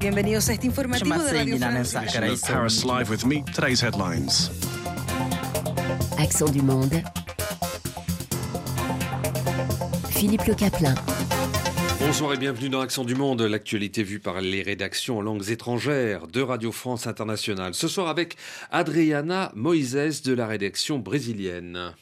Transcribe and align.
Bienvenidos 0.00 0.48
a 0.48 0.54
este 0.54 0.66
informativo 0.66 1.22
de 1.22 1.30
Radio 1.30 1.58
France. 1.58 1.94
Paris 2.50 2.84
Live 2.84 3.10
with 3.10 3.26
me. 3.26 3.44
Today's 3.54 3.82
headlines. 3.82 4.50
Accent 6.18 6.50
du 6.50 6.62
monde. 6.62 7.02
Philippe 10.08 10.46
Le 10.46 10.54
Caplin. 10.54 10.94
Bonsoir 12.00 12.32
et 12.32 12.38
bienvenue 12.38 12.70
dans 12.70 12.80
Accent 12.80 13.04
du 13.04 13.14
Monde, 13.14 13.42
l'actualité 13.42 14.02
vue 14.02 14.20
par 14.20 14.40
les 14.40 14.62
rédactions 14.62 15.18
en 15.18 15.20
langues 15.20 15.50
étrangères 15.50 16.28
de 16.28 16.40
Radio 16.40 16.72
France 16.72 17.06
Internationale. 17.06 17.74
Ce 17.74 17.86
soir 17.86 18.08
avec 18.08 18.36
Adriana 18.70 19.52
Moises 19.54 20.22
de 20.22 20.32
la 20.32 20.46
rédaction 20.46 20.98
brésilienne. 20.98 21.92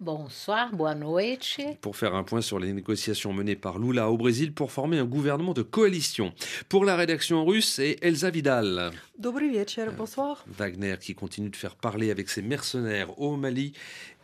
Bonsoir, 0.00 0.70
boa 0.72 0.94
noite. 0.94 1.58
Pour 1.80 1.96
faire 1.96 2.14
un 2.14 2.22
point 2.22 2.40
sur 2.40 2.58
les 2.58 2.72
négociations 2.72 3.32
menées 3.32 3.56
par 3.56 3.78
Lula 3.78 4.10
au 4.10 4.16
Brésil 4.16 4.52
pour 4.52 4.70
former 4.70 4.98
un 4.98 5.04
gouvernement 5.04 5.54
de 5.54 5.62
coalition. 5.62 6.32
Pour 6.68 6.84
la 6.84 6.96
rédaction 6.96 7.44
russe, 7.44 7.74
c'est 7.74 7.96
Elsa 8.00 8.30
Vidal. 8.30 8.92
Dobry 9.22 9.50
wieczór, 9.50 9.92
bonsoir. 9.92 10.44
Wagner 10.48 10.96
qui 11.00 11.14
continue 11.14 11.48
de 11.48 11.54
faire 11.54 11.76
parler 11.76 12.10
avec 12.10 12.28
ses 12.28 12.42
mercenaires 12.42 13.20
au 13.20 13.36
Mali 13.36 13.72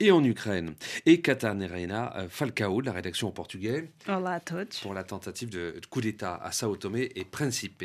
et 0.01 0.11
en 0.11 0.25
Ukraine. 0.25 0.75
Et 1.07 1.21
Catarina 1.21 2.17
euh, 2.17 2.29
Falcao 2.29 2.81
de 2.81 2.87
la 2.87 2.93
rédaction 2.93 3.29
en 3.29 3.31
portugais. 3.31 3.93
Olá 4.09 4.33
a 4.33 4.41
todos. 4.41 4.81
Pour 4.83 4.95
la 4.95 5.05
tentative 5.05 5.51
de 5.51 5.81
coup 5.89 6.01
d'État 6.01 6.35
à 6.43 6.51
Sao 6.51 6.75
Tomé 6.75 7.13
et 7.15 7.25
Principe. 7.25 7.85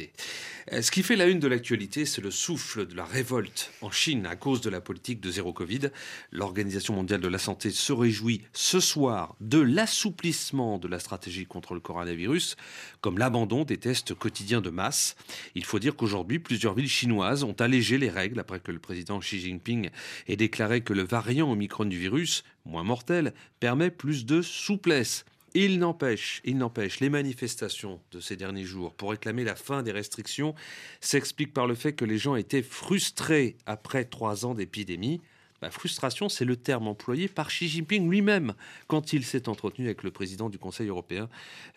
Euh, 0.72 0.81
Ce 0.81 0.89
qui 0.89 1.03
fait 1.03 1.16
la 1.16 1.27
une 1.27 1.39
de 1.39 1.48
l'actualité, 1.48 2.05
c'est 2.05 2.22
le 2.22 2.31
souffle 2.31 2.88
de 2.88 2.95
la 2.95 3.05
révolte 3.05 3.72
en 3.84 3.91
Chine 3.91 4.25
à 4.25 4.36
cause 4.36 4.61
de 4.61 4.72
la 4.72 4.81
politique 4.81 5.22
de 5.22 5.30
zéro 5.30 5.53
Covid. 5.53 5.91
L'Organisation 6.31 6.95
mondiale 6.95 7.22
de 7.22 7.27
la 7.27 7.38
santé 7.38 7.70
se 7.70 7.94
réjouit 7.94 8.41
ce 8.53 8.80
soir 8.80 9.36
de 9.39 9.59
l'assouplissement 9.59 10.80
de 10.80 10.88
la 10.88 10.98
stratégie 10.98 11.45
contre 11.45 11.75
le 11.75 11.80
coronavirus, 11.80 12.55
comme 13.02 13.20
l'abandon 13.20 13.66
des 13.66 13.77
tests 13.77 14.16
quotidiens 14.16 14.61
de 14.61 14.72
masse. 14.72 15.16
Il 15.53 15.64
faut 15.64 15.77
dire 15.77 15.95
qu'aujourd'hui, 15.95 16.39
plusieurs 16.39 16.73
villes 16.73 16.89
chinoises 16.89 17.02
ont 17.12 17.55
allégé 17.59 17.97
les 17.97 18.09
règles 18.09 18.39
après 18.39 18.59
que 18.59 18.72
le 18.72 18.80
président 18.80 19.19
Xi 19.19 19.39
Jinping 19.39 19.89
ait 20.27 20.36
déclaré 20.36 20.81
que 20.81 20.94
le 20.94 21.03
variant 21.03 21.52
Omicron 21.52 21.86
du 21.86 21.97
virus, 21.97 22.44
moins 22.66 22.83
mortel, 22.83 23.33
permet 23.59 23.91
plus 23.91 24.25
de 24.25 24.41
souplesse. 24.41 25.25
Il 25.55 25.77
n'empêche, 25.77 26.42
il 26.45 26.58
n'empêche, 26.58 27.00
les 27.00 27.09
manifestations 27.09 28.00
de 28.11 28.19
ces 28.19 28.36
derniers 28.36 28.64
jours 28.64 28.95
pour 28.95 29.11
réclamer 29.11 29.44
la 29.44 29.55
fin 29.55 29.83
des 29.83 29.92
restrictions 29.92 30.55
s'expliquent 31.00 31.53
par 31.53 31.67
le 31.67 31.75
fait 31.75 31.94
que 31.94 32.05
les 32.05 32.17
gens 32.17 32.36
étaient 32.36 32.64
frustrés 32.64 33.58
après 33.67 34.05
trois 34.05 34.45
ans 34.45 34.55
d'épidémie. 34.55 35.22
La 35.64 35.72
frustration, 35.72 36.28
c'est 36.28 36.44
le 36.44 36.58
terme 36.58 36.89
employé 36.89 37.30
par 37.30 37.47
Xi 37.47 37.69
Jinping 37.69 38.09
lui-même 38.09 38.53
quand 38.88 39.14
il 39.14 39.23
s'est 39.23 39.47
entretenu 39.47 39.86
avec 39.86 40.03
le 40.03 40.11
président 40.11 40.50
du 40.50 40.59
Conseil 40.59 40.89
européen, 40.89 41.30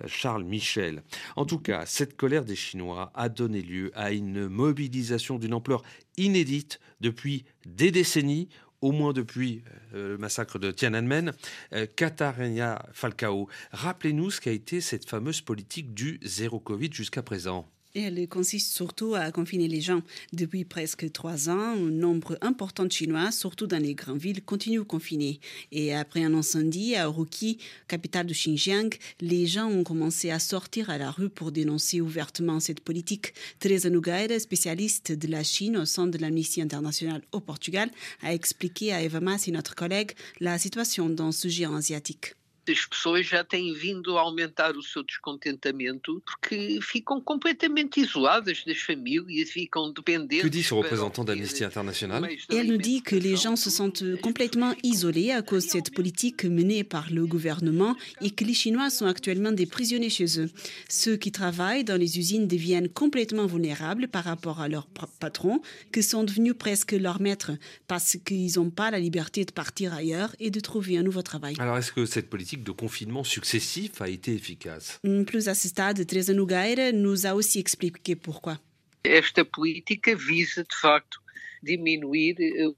euh, 0.03 0.09
Charles 0.09 0.43
Michel. 0.43 1.05
En 1.37 1.47
tout 1.47 1.61
cas, 1.61 1.87
cette 1.87 2.17
colère 2.17 2.45
des 2.45 2.56
Chinois 2.56 3.12
a 3.15 3.28
donné 3.28 3.62
lieu 3.62 3.93
à 3.95 4.11
une 4.11 4.48
mobilisation 4.48 5.39
d'une 5.39 5.55
ampleur 5.55 5.84
inédite 6.17 6.81
depuis 7.01 7.45
des 7.65 7.93
décennies 7.93 8.48
au 8.81 8.91
moins 8.91 9.12
depuis 9.12 9.62
euh, 9.95 10.09
le 10.15 10.19
massacre 10.19 10.59
de 10.59 10.73
Tiananmen. 10.73 11.33
Euh, 11.73 11.87
Katarina 11.87 12.84
Falcao, 12.93 13.48
rappelez-nous 13.71 14.33
ce 14.33 14.41
qu'a 14.41 14.50
été 14.50 14.81
cette 14.81 15.09
fameuse 15.09 15.43
politique 15.43 15.95
du 15.95 16.19
zéro 16.25 16.59
Covid 16.59 16.93
jusqu'à 16.93 17.23
présent. 17.23 17.69
Et 17.97 18.02
elle 18.02 18.28
consiste 18.28 18.75
surtout 18.75 19.14
à 19.14 19.33
confiner 19.33 19.69
les 19.69 19.80
gens. 19.80 20.02
Depuis 20.34 20.66
presque 20.66 21.11
trois 21.12 21.48
ans, 21.48 21.58
un 21.58 21.91
nombre 21.91 22.36
important 22.42 22.84
de 22.84 22.92
Chinois, 22.92 23.30
surtout 23.33 23.66
dans 23.66 23.83
les 23.83 23.94
grandes 23.94 24.20
villes, 24.20 24.44
continuent 24.44 24.84
confinés. 24.84 25.41
Et 25.72 25.94
après 25.94 26.22
un 26.22 26.34
incendie 26.34 26.94
à 26.94 27.06
Urumqi, 27.06 27.56
capitale 27.88 28.27
du 28.27 28.34
Xinjiang, 28.34 28.91
les 29.22 29.47
gens 29.47 29.70
ont 29.70 29.83
commencé 29.83 30.30
à 30.30 30.38
sortir 30.38 30.91
à 30.91 30.98
la 30.98 31.11
rue 31.11 31.30
pour 31.30 31.53
dénoncer 31.53 32.03
ouvertement 32.03 32.61
cette 32.61 32.80
politique. 32.80 33.33
Teresa 33.61 33.88
Nogueira, 33.88 34.38
spécialiste 34.41 35.12
de 35.12 35.28
la 35.28 35.42
Chine 35.42 35.78
au 35.78 35.86
sein 35.86 36.06
de 36.06 36.19
l'Amnistie 36.19 36.60
internationale 36.60 37.22
au 37.33 37.41
Portugal, 37.41 37.88
a 38.20 38.34
expliqué 38.34 38.92
à 38.92 39.03
Eva 39.03 39.20
Massi, 39.20 39.53
notre 39.53 39.75
collègue, 39.75 40.12
la 40.38 40.59
situation 40.59 41.09
dans 41.09 41.32
ce 41.32 41.48
géant 41.48 41.76
asiatique. 41.76 42.34
As 42.71 42.87
pessoas 42.87 43.27
já 43.27 43.44
têm 43.44 43.72
vindo 43.72 44.16
a 44.16 44.21
aumentar 44.22 44.77
o 44.77 44.82
seu 44.82 45.03
descontentamento 45.03 46.22
porque 46.25 46.78
ficam 46.82 47.21
completamente 47.21 48.00
isoladas 48.00 48.62
das 48.65 48.78
famílias, 48.78 49.50
ficam 49.50 49.93
dependentes. 49.93 50.43
Que 50.43 50.49
dit 50.49 50.62
ce 50.62 50.75
représentant 50.75 51.25
d'Amnesty 51.25 51.65
International 51.65 52.28
elle 52.50 52.69
nous 52.69 52.77
dit 52.77 53.03
que 53.03 53.16
les 53.16 53.37
gens 53.37 53.56
se 53.56 53.71
sentent 53.71 54.04
complètement 54.21 54.75
isolés 54.82 55.32
à 55.32 55.43
cause 55.43 55.66
de 55.66 55.71
cette 55.71 55.94
politique 55.94 56.44
menée 56.44 56.84
par 56.84 57.10
le 57.10 57.27
gouvernement 57.27 57.97
et 58.21 58.31
que 58.31 58.44
les 58.44 58.54
Chinois 58.54 58.91
sont 58.91 59.06
actuellement 59.06 59.53
des 59.53 59.66
prisonniers 59.66 60.10
chez 60.10 60.41
eux. 60.41 60.50
Ceux 60.88 61.16
qui 61.16 61.33
travaillent 61.33 61.84
dans 61.84 61.98
les 61.98 62.19
usines 62.19 62.47
deviennent 62.47 62.88
complètement 62.88 63.47
vulnérables 63.47 64.09
par 64.09 64.25
rapport 64.25 64.60
à 64.60 64.69
leurs 64.69 64.87
patrons, 65.21 65.60
qui 65.93 66.03
sont 66.03 66.25
devenus 66.25 66.54
presque 66.59 66.93
leurs 66.93 67.21
maîtres 67.21 67.53
parce 67.87 68.16
qu'ils 68.25 68.53
n'ont 68.56 68.71
pas 68.71 68.91
la 68.91 68.98
liberté 68.98 69.44
de 69.44 69.53
partir 69.53 69.93
ailleurs 69.93 70.34
et 70.38 70.50
de 70.50 70.60
trouver 70.60 70.98
un 70.98 71.03
nouveau 71.03 71.22
travail. 71.22 71.54
Alors, 71.59 71.77
est-ce 71.78 71.93
que 71.93 72.06
cette 72.06 72.28
politique 72.28 72.56
de 72.62 72.72
confinement 72.72 73.25
successif 73.25 74.00
a 74.00 74.09
été 74.09 74.34
efficace 74.34 75.00
Plus 75.27 75.49
à 75.49 75.55
ce 75.55 75.69
stade, 75.69 76.06
Teresa 76.06 76.33
Nogueira 76.33 76.93
nous 76.93 77.27
a 77.27 77.34
aussi 77.34 77.59
expliqué 77.59 78.17
pourquoi. 78.17 78.59
Esta 79.05 79.44
política 79.44 80.15
visa, 80.17 80.62
de 80.62 80.75
facto, 80.75 81.21
diminuir 81.62 82.34
o 82.66 82.75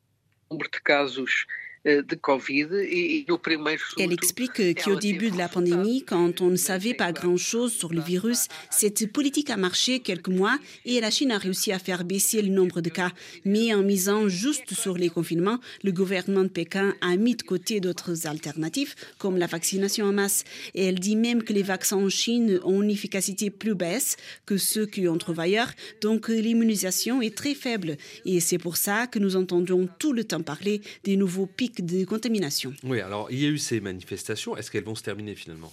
número 0.51 0.71
de 0.71 0.81
casos 0.81 1.47
de 1.85 2.15
Covid 2.15 2.69
et, 2.73 3.19
et 3.19 3.31
au 3.31 3.39
primeiro 3.39 3.83
Elle 3.99 4.13
explique 4.13 4.83
qu'au 4.83 4.97
début 4.97 5.31
de 5.31 5.39
la 5.39 5.49
pandémie, 5.49 6.03
quand 6.05 6.41
on 6.41 6.49
ne 6.49 6.57
savait 6.57 6.95
pas 6.95 7.13
grand-chose 7.13 7.73
sur 7.73 7.93
le 7.93 8.01
virus, 8.01 8.49
cette 8.71 9.13
politique 9.13 9.51
a 9.51 9.57
marché 9.57 10.01
quelques 10.01 10.29
mois 10.29 10.59
et 10.85 11.01
la 11.01 11.11
Chine 11.11 11.33
a 11.33 11.39
réussi 11.39 11.73
à 11.73 11.79
faire 11.79 12.05
baisser 12.05 12.43
le 12.43 12.49
nombre 12.49 12.81
de 12.81 12.91
cas. 12.91 13.13
Mais 13.45 13.75
en 13.75 13.83
misant 13.83 14.29
juste 14.29 14.75
sur 14.75 14.97
les 14.97 15.09
confinements, 15.09 15.59
le 15.83 15.93
gouvernement 15.93 16.43
de 16.43 16.49
Pékin 16.49 16.95
a 17.01 17.17
mis 17.17 17.37
de 17.37 17.43
côté 17.43 17.81
d'autres 17.81 18.27
alternatives, 18.27 18.95
comme 19.19 19.37
la 19.37 19.47
vaccination 19.47 20.07
en 20.07 20.13
masse. 20.13 20.45
Et 20.75 20.85
elle 20.85 20.99
dit 20.99 21.17
même 21.17 21.43
que 21.43 21.53
les 21.53 21.63
vaccins 21.63 21.97
en 21.97 22.09
Chine 22.09 22.61
ont 22.65 22.83
une 22.83 22.91
efficacité 22.91 23.51
plus 23.51 23.75
basse 23.75 24.17
que 24.47 24.57
ceux 24.57 24.87
qu'on 24.87 25.19
trouve 25.19 25.41
ailleurs, 25.41 25.73
donc 26.01 26.29
l'immunisation 26.29 27.23
est 27.23 27.37
très 27.37 27.55
faible. 27.55 27.97
Et 28.25 28.41
c'est 28.41 28.59
pour 28.59 28.77
ça 28.77 29.07
que 29.07 29.19
nous 29.19 29.37
entendons 29.37 29.89
tout 29.99 30.13
le 30.13 30.25
temps 30.25 30.43
parler 30.43 30.81
des 31.05 31.17
nouveaux 31.17 31.47
pics 31.47 31.78
de 31.83 32.05
contamination. 32.05 32.73
Oui, 32.85 33.01
alors 33.01 33.29
il 33.31 33.41
y 33.41 33.47
a 33.47 33.49
eu 33.49 33.59
ces 33.59 33.81
manifestations. 33.81 34.57
Est-ce 34.57 34.71
qu'elles 34.71 34.85
vont 34.85 34.95
se 34.95 35.03
terminer 35.03 35.35
finalement? 35.35 35.73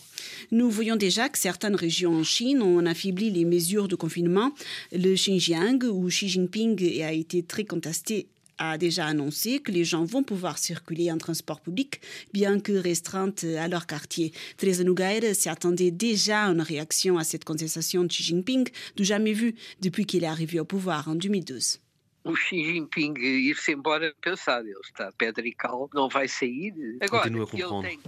Nous 0.52 0.70
voyons 0.70 0.96
déjà 0.96 1.30
que 1.30 1.38
certaines 1.38 1.76
régions 1.76 2.16
en 2.16 2.24
Chine 2.24 2.62
ont 2.62 2.86
affaibli 2.86 3.30
les 3.32 3.46
mesures 3.46 3.88
de 3.88 3.96
confinement. 3.96 4.54
Le 4.92 5.16
Xinjiang, 5.16 5.84
où 5.84 6.08
Xi 6.08 6.30
Jinping 6.30 7.02
a 7.02 7.12
été 7.12 7.44
très 7.44 7.66
contesté, 7.66 8.28
a 8.58 8.78
déjà 8.78 9.06
annoncé 9.06 9.60
que 9.60 9.72
les 9.72 9.84
gens 9.84 10.06
vont 10.06 10.24
pouvoir 10.24 10.58
circuler 10.58 11.12
en 11.12 11.18
transport 11.18 11.60
public, 11.62 12.02
bien 12.34 12.60
que 12.60 12.72
restreintes 12.72 13.44
à 13.44 13.68
leur 13.68 13.86
quartier. 13.86 14.32
Teresa 14.58 14.84
Nogueira 14.84 15.34
s'y 15.34 15.50
attendait 15.50 15.92
déjà 15.92 16.46
à 16.46 16.52
une 16.52 16.62
réaction 16.62 17.18
à 17.18 17.24
cette 17.24 17.44
contestation 17.44 18.04
de 18.04 18.08
Xi 18.08 18.24
Jinping, 18.24 18.68
du 18.96 19.04
jamais 19.04 19.34
vu 19.34 19.56
depuis 19.82 20.06
qu'il 20.06 20.24
est 20.24 20.28
arrivé 20.28 20.60
au 20.60 20.66
pouvoir 20.66 21.08
en 21.10 21.16
2012. 21.16 21.80
O 22.26 22.36
Xi 22.36 22.64
Jinping 22.64 23.16
ir-se 23.18 23.72
embora 23.72 24.14
pensado, 24.20 24.68
ele 24.68 24.80
está 24.84 25.12
pedra 25.12 25.48
e 25.48 25.54
cal, 25.54 25.88
não 25.94 26.10
vai 26.10 26.28
sair. 26.28 26.74
Agora, 27.00 27.30
que, 27.30 28.00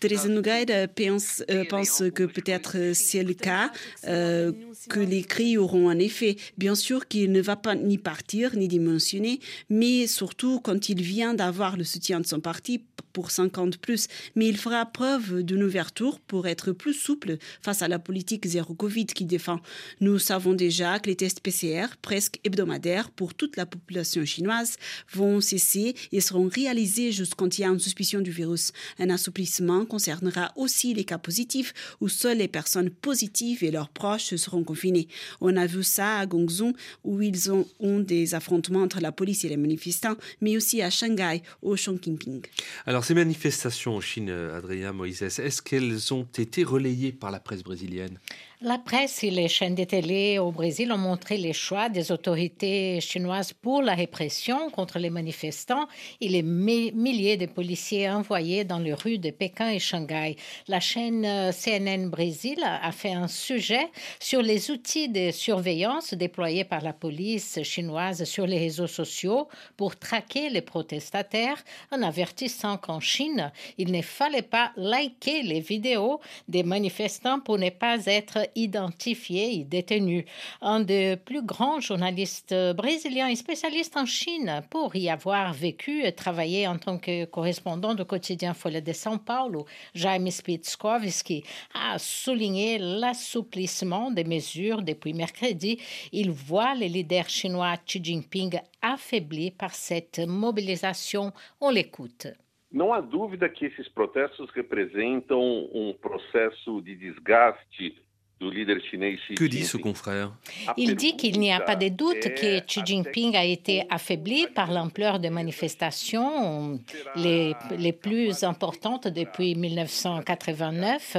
Teresa 0.00 0.28
Nogueira 0.28 0.88
pense, 0.88 1.44
pense 1.68 2.10
que 2.10 2.24
peut-être 2.24 2.94
c'est 2.94 3.22
le 3.22 3.34
cas, 3.34 3.70
euh, 4.04 4.52
que 4.88 5.00
les 5.00 5.22
cris 5.22 5.58
auront 5.58 5.90
un 5.90 5.98
effet. 5.98 6.36
Bien 6.56 6.74
sûr 6.74 7.06
qu'il 7.06 7.30
ne 7.30 7.42
va 7.42 7.56
pas 7.56 7.74
ni 7.74 7.98
partir 7.98 8.56
ni 8.56 8.68
démissionner, 8.68 9.38
mais 9.68 10.06
surtout 10.06 10.60
quand 10.60 10.88
il 10.88 11.02
vient 11.02 11.34
d'avoir 11.34 11.76
le 11.76 11.84
soutien 11.84 12.20
de 12.20 12.26
son 12.26 12.40
parti 12.40 12.82
pour 13.12 13.30
50 13.30 13.78
plus. 13.78 14.06
Mais 14.34 14.46
il 14.46 14.56
fera 14.56 14.86
preuve 14.86 15.42
d'une 15.42 15.62
ouverture 15.62 16.20
pour 16.20 16.46
être 16.46 16.72
plus 16.72 16.94
souple 16.94 17.36
face 17.60 17.82
à 17.82 17.88
la 17.88 17.98
politique 17.98 18.46
zéro 18.46 18.74
Covid 18.74 19.06
qu'il 19.06 19.26
défend. 19.26 19.60
Nous 20.00 20.18
savons 20.18 20.54
déjà 20.54 20.98
que 20.98 21.08
les 21.10 21.16
tests 21.16 21.40
PCR, 21.40 21.96
presque 22.00 22.38
hebdomadaires 22.44 23.10
pour 23.10 23.34
toute 23.34 23.56
la 23.58 23.66
population 23.66 24.24
chinoise, 24.24 24.76
vont 25.12 25.40
cesser 25.40 25.94
et 26.12 26.20
seront 26.20 26.48
réalisés 26.48 27.12
jusqu'quand 27.12 27.48
il 27.48 27.60
y 27.60 27.64
a 27.64 27.68
une 27.68 27.78
suspicion 27.78 28.20
du 28.20 28.30
virus. 28.30 28.72
Un 28.98 29.10
assouplissement 29.10 29.84
concernera 29.84 30.52
aussi 30.56 30.94
les 30.94 31.04
cas 31.04 31.18
positifs 31.18 31.74
où 32.00 32.08
seules 32.08 32.38
les 32.38 32.48
personnes 32.48 32.90
positives 32.90 33.62
et 33.62 33.70
leurs 33.70 33.90
proches 33.90 34.34
seront 34.36 34.64
confinés. 34.64 35.08
On 35.40 35.56
a 35.56 35.66
vu 35.66 35.82
ça 35.82 36.18
à 36.18 36.26
Gongzhou 36.26 36.72
où 37.04 37.20
ils 37.20 37.52
ont, 37.52 37.66
ont 37.80 38.00
des 38.00 38.34
affrontements 38.34 38.82
entre 38.82 39.00
la 39.00 39.12
police 39.12 39.44
et 39.44 39.48
les 39.48 39.56
manifestants, 39.56 40.16
mais 40.40 40.56
aussi 40.56 40.80
à 40.82 40.90
Shanghai, 40.90 41.42
au 41.62 41.76
Chongqing. 41.76 42.42
Alors 42.86 43.04
ces 43.04 43.14
manifestations 43.14 43.96
en 43.96 44.00
Chine, 44.00 44.30
euh, 44.30 44.56
Adrien 44.56 44.92
Moïse, 44.92 45.22
est-ce 45.22 45.60
qu'elles 45.62 46.14
ont 46.14 46.26
été 46.38 46.64
relayées 46.64 47.12
par 47.12 47.30
la 47.30 47.40
presse 47.40 47.62
brésilienne? 47.62 48.18
La 48.60 48.76
presse 48.76 49.22
et 49.22 49.30
les 49.30 49.46
chaînes 49.46 49.76
de 49.76 49.84
télé 49.84 50.40
au 50.40 50.50
Brésil 50.50 50.90
ont 50.90 50.98
montré 50.98 51.36
les 51.36 51.52
choix 51.52 51.88
des 51.88 52.10
autorités 52.10 53.00
chinoises 53.00 53.52
pour 53.52 53.82
la 53.82 53.94
répression 53.94 54.68
contre 54.70 54.98
les 54.98 55.10
manifestants 55.10 55.86
et 56.20 56.28
les 56.28 56.42
milliers 56.42 57.36
de 57.36 57.46
policiers 57.46 58.10
envoyés 58.10 58.64
dans 58.64 58.80
les 58.80 58.94
rues 58.94 59.18
de 59.18 59.30
Pékin 59.30 59.70
et 59.70 59.78
Shanghai. 59.78 60.34
La 60.66 60.80
chaîne 60.80 61.24
euh, 61.24 61.52
CNN 61.52 62.08
Brésil 62.08 62.58
a 62.64 62.90
fait 62.90 63.12
un 63.12 63.28
sujet 63.28 63.86
sur 64.18 64.42
les 64.42 64.72
outils 64.72 65.08
de 65.08 65.30
surveillance 65.30 66.14
déployés 66.14 66.64
par 66.64 66.80
la 66.80 66.92
police 66.92 67.62
chinoise 67.62 68.24
sur 68.24 68.44
les 68.44 68.58
réseaux 68.58 68.88
sociaux 68.88 69.46
pour 69.76 69.94
traquer 69.96 70.50
les 70.50 70.62
protestataires 70.62 71.62
en 71.92 72.02
avertissant 72.02 72.76
qu'en 72.76 72.98
Chine, 72.98 73.52
il 73.78 73.92
ne 73.92 74.02
fallait 74.02 74.42
pas 74.42 74.72
liker 74.76 75.42
les 75.42 75.60
vidéos 75.60 76.18
des 76.48 76.64
manifestants 76.64 77.38
pour 77.38 77.56
ne 77.56 77.70
pas 77.70 78.04
être 78.06 78.47
identifié 78.54 79.60
et 79.60 79.64
détenu. 79.64 80.24
Un 80.60 80.80
des 80.80 81.16
plus 81.16 81.42
grands 81.42 81.80
journalistes 81.80 82.54
brésiliens 82.74 83.28
et 83.28 83.36
spécialiste 83.36 83.96
en 83.96 84.06
Chine 84.06 84.62
pour 84.70 84.96
y 84.96 85.08
avoir 85.08 85.52
vécu 85.52 86.02
et 86.04 86.12
travaillé 86.12 86.66
en 86.66 86.78
tant 86.78 86.98
que 86.98 87.24
correspondant 87.24 87.94
du 87.94 88.04
quotidien 88.04 88.54
Folha 88.54 88.80
de 88.80 88.92
São 88.92 89.18
Paulo, 89.18 89.66
Jaime 89.94 90.30
Spitzkowski 90.30 91.44
a 91.74 91.98
souligné 91.98 92.78
l'assouplissement 92.78 94.10
des 94.10 94.24
mesures 94.24 94.82
depuis 94.82 95.14
mercredi. 95.14 95.78
Il 96.12 96.30
voit 96.30 96.74
le 96.74 96.86
leader 96.86 97.28
chinois 97.28 97.76
Xi 97.86 98.00
Jinping 98.02 98.60
affaibli 98.82 99.50
par 99.50 99.74
cette 99.74 100.20
mobilisation. 100.20 101.32
On 101.60 101.70
l'écoute. 101.70 102.28
Não 102.70 102.92
há 102.92 103.00
dúvida 103.00 103.48
que 103.48 103.64
esses 103.64 103.88
protestos 103.88 104.50
representam 104.50 105.40
um 105.72 105.94
processo 105.94 106.82
de 106.82 106.94
desgaste 106.94 107.96
Que 108.40 109.44
dit 109.44 109.64
ce 109.64 109.76
confrère? 109.76 110.32
Il 110.76 110.94
dit 110.94 111.16
qu'il 111.16 111.40
n'y 111.40 111.52
a 111.52 111.60
pas 111.60 111.74
de 111.74 111.88
doute 111.88 112.34
que 112.34 112.60
Xi 112.60 112.80
Jinping 112.84 113.36
a 113.36 113.44
été 113.44 113.84
affaibli 113.90 114.46
par 114.54 114.70
l'ampleur 114.70 115.18
des 115.18 115.30
manifestations. 115.30 116.78
les, 117.16 117.54
les 117.76 117.92
plus 117.92 118.44
importantes 118.44 119.08
depuis 119.08 119.54
1989. 119.56 121.16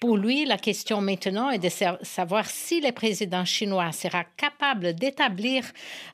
Pour 0.00 0.16
lui, 0.16 0.46
la 0.46 0.56
question 0.56 1.00
maintenant 1.00 1.50
est 1.50 1.58
de 1.58 1.68
savoir 2.02 2.48
si 2.48 2.80
le 2.80 2.92
président 2.92 3.44
chinois 3.44 3.92
sera 3.92 4.24
capable 4.36 4.94
d'établir 4.94 5.64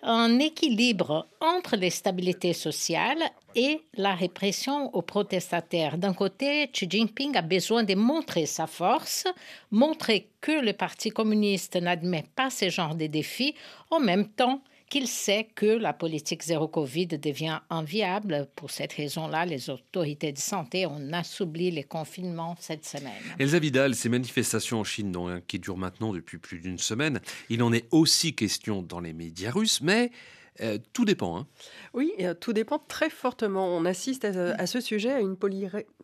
un 0.03 0.39
équilibre 0.41 1.29
entre 1.41 1.77
les 1.77 1.91
stabilités 1.91 2.55
sociales 2.55 3.23
et 3.55 3.83
la 3.95 4.15
répression 4.15 4.95
aux 4.95 5.03
protestataires. 5.03 5.99
D'un 5.99 6.15
côté, 6.15 6.69
Xi 6.73 6.87
Jinping 6.89 7.37
a 7.37 7.43
besoin 7.43 7.83
de 7.83 7.95
montrer 7.95 8.47
sa 8.47 8.67
force, 8.67 9.27
montrer 9.71 10.29
que 10.41 10.65
le 10.65 10.73
Parti 10.73 11.11
communiste 11.11 11.77
n'admet 11.77 12.25
pas 12.35 12.51
ce 12.51 12.69
genre 12.69 12.95
de 12.95 13.07
défis, 13.07 13.55
en 13.91 14.01
même 14.01 14.29
temps 14.29 14.63
qu'il 14.91 15.07
sait 15.07 15.49
que 15.55 15.67
la 15.67 15.93
politique 15.93 16.43
zéro 16.43 16.67
Covid 16.67 17.07
devient 17.07 17.61
inviable. 17.71 18.49
Pour 18.57 18.73
cette 18.73 18.93
raison-là, 18.93 19.47
les 19.47 19.71
autorités 19.71 20.33
de 20.33 20.39
santé 20.39 20.85
ont 20.85 21.13
assoupli 21.13 21.71
les 21.71 21.85
confinements 21.85 22.57
cette 22.59 22.85
semaine. 22.85 23.23
Elsa 23.39 23.61
Vidal, 23.61 23.95
ces 23.95 24.09
manifestations 24.09 24.81
en 24.81 24.85
Chine 24.85 25.15
hein, 25.17 25.41
qui 25.47 25.61
durent 25.61 25.77
maintenant 25.77 26.13
depuis 26.13 26.39
plus 26.39 26.59
d'une 26.59 26.79
semaine, 26.79 27.21
il 27.49 27.63
en 27.63 27.73
est 27.73 27.87
aussi 27.93 28.35
question 28.35 28.83
dans 28.83 28.99
les 28.99 29.13
médias 29.13 29.53
russes, 29.53 29.81
mais 29.81 30.11
euh, 30.61 30.79
tout 30.93 31.05
dépend. 31.05 31.39
Hein. 31.39 31.47
Oui, 31.95 32.13
euh, 32.21 32.35
tout 32.35 32.53
dépend 32.53 32.79
très 32.79 33.11
fortement. 33.11 33.69
On 33.69 33.85
assiste 33.85 34.25
à, 34.25 34.67
ce 34.67 34.81
sujet 34.81 35.13
à 35.13 35.21
une, 35.21 35.37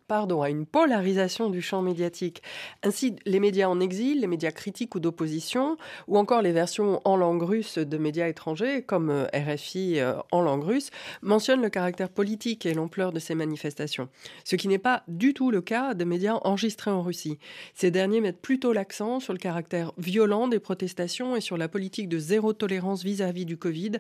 pardon, 0.09 0.43
à 0.43 0.51
une 0.51 0.67
polarisation 0.67 1.51
du 1.51 1.63
champ 1.63 1.83
médiatique. 1.83 2.43
Ainsi, 2.83 3.17
les 3.25 3.41
médias 3.41 3.69
en 3.69 3.81
exil, 3.81 4.21
les 4.21 4.27
médias 4.27 4.51
critiques 4.51 4.95
ou 4.95 5.01
d'opposition, 5.01 5.77
ou 6.09 6.19
encore 6.19 6.43
les 6.43 6.53
versions 6.53 7.01
en 7.05 7.17
langue 7.17 7.43
russe 7.43 7.79
de 7.79 7.99
médias 7.99 8.29
étrangers, 8.29 8.83
comme 8.83 9.11
euh, 9.11 9.27
RFI 9.35 10.01
en 10.33 10.43
langue 10.43 10.65
russe, 10.65 10.91
mentionnent 11.23 11.63
le 11.63 11.71
caractère 11.71 12.09
politique 12.09 12.67
et 12.67 12.75
l'ampleur 12.75 13.13
de 13.13 13.19
ces 13.19 13.35
manifestations. 13.35 14.09
Ce 14.45 14.57
qui 14.57 14.69
n'est 14.69 14.79
pas 14.79 15.03
du 15.09 15.35
tout 15.35 15.51
le 15.51 15.61
cas 15.61 15.95
des 15.95 16.05
médias 16.05 16.39
enregistrés 16.45 16.91
en 16.91 17.03
Russie. 17.03 17.39
Ces 17.75 17.91
derniers 17.91 18.21
mettent 18.21 18.41
plutôt 18.41 18.73
l'accent 18.73 19.21
sur 19.21 19.33
le 19.33 19.39
caractère 19.39 19.93
violent 19.99 20.49
des 20.49 20.59
protestations 20.59 21.37
et 21.37 21.41
sur 21.41 21.57
la 21.57 21.69
politique 21.69 22.09
de 22.09 22.19
zéro 22.19 22.53
tolérance 22.53 23.03
vis-à-vis 23.03 23.43
-vis 23.43 23.47
du 23.47 23.57
Covid, 23.57 23.93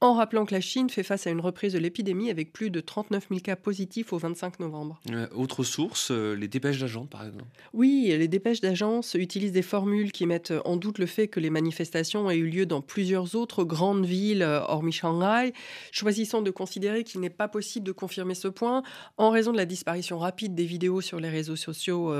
en 0.00 0.14
rappelant 0.14 0.44
que 0.44 0.54
la 0.54 0.60
Chine 0.60 0.90
fait 0.90 1.02
face 1.02 1.26
à 1.26 1.30
une 1.30 1.40
reprise 1.40 1.72
de 1.72 1.78
l'épidémie 1.78 2.30
avec 2.30 2.52
plus 2.52 2.70
de 2.70 2.80
39 2.80 3.28
000 3.28 3.40
cas 3.40 3.56
positifs 3.56 4.12
au 4.12 4.18
25 4.18 4.60
novembre. 4.60 5.00
Euh, 5.10 5.28
autre 5.34 5.51
source, 5.62 6.10
euh, 6.10 6.34
les 6.34 6.48
dépêches 6.48 6.78
d'agents, 6.78 7.04
par 7.04 7.24
exemple 7.26 7.44
Oui, 7.74 8.06
les 8.08 8.28
dépêches 8.28 8.62
d'agence 8.62 9.14
utilisent 9.14 9.52
des 9.52 9.62
formules 9.62 10.10
qui 10.10 10.26
mettent 10.26 10.54
en 10.64 10.76
doute 10.76 10.98
le 10.98 11.06
fait 11.06 11.28
que 11.28 11.38
les 11.38 11.50
manifestations 11.50 12.30
aient 12.30 12.36
eu 12.36 12.48
lieu 12.48 12.64
dans 12.64 12.80
plusieurs 12.80 13.36
autres 13.36 13.64
grandes 13.64 14.06
villes, 14.06 14.42
euh, 14.42 14.60
hormis 14.62 14.92
Shanghai, 14.92 15.52
choisissant 15.90 16.40
de 16.40 16.50
considérer 16.50 17.04
qu'il 17.04 17.20
n'est 17.20 17.30
pas 17.30 17.48
possible 17.48 17.86
de 17.86 17.92
confirmer 17.92 18.34
ce 18.34 18.48
point 18.48 18.82
en 19.18 19.30
raison 19.30 19.52
de 19.52 19.58
la 19.58 19.66
disparition 19.66 20.18
rapide 20.18 20.54
des 20.54 20.64
vidéos 20.64 21.02
sur 21.02 21.20
les 21.20 21.28
réseaux 21.28 21.56
sociaux 21.56 22.14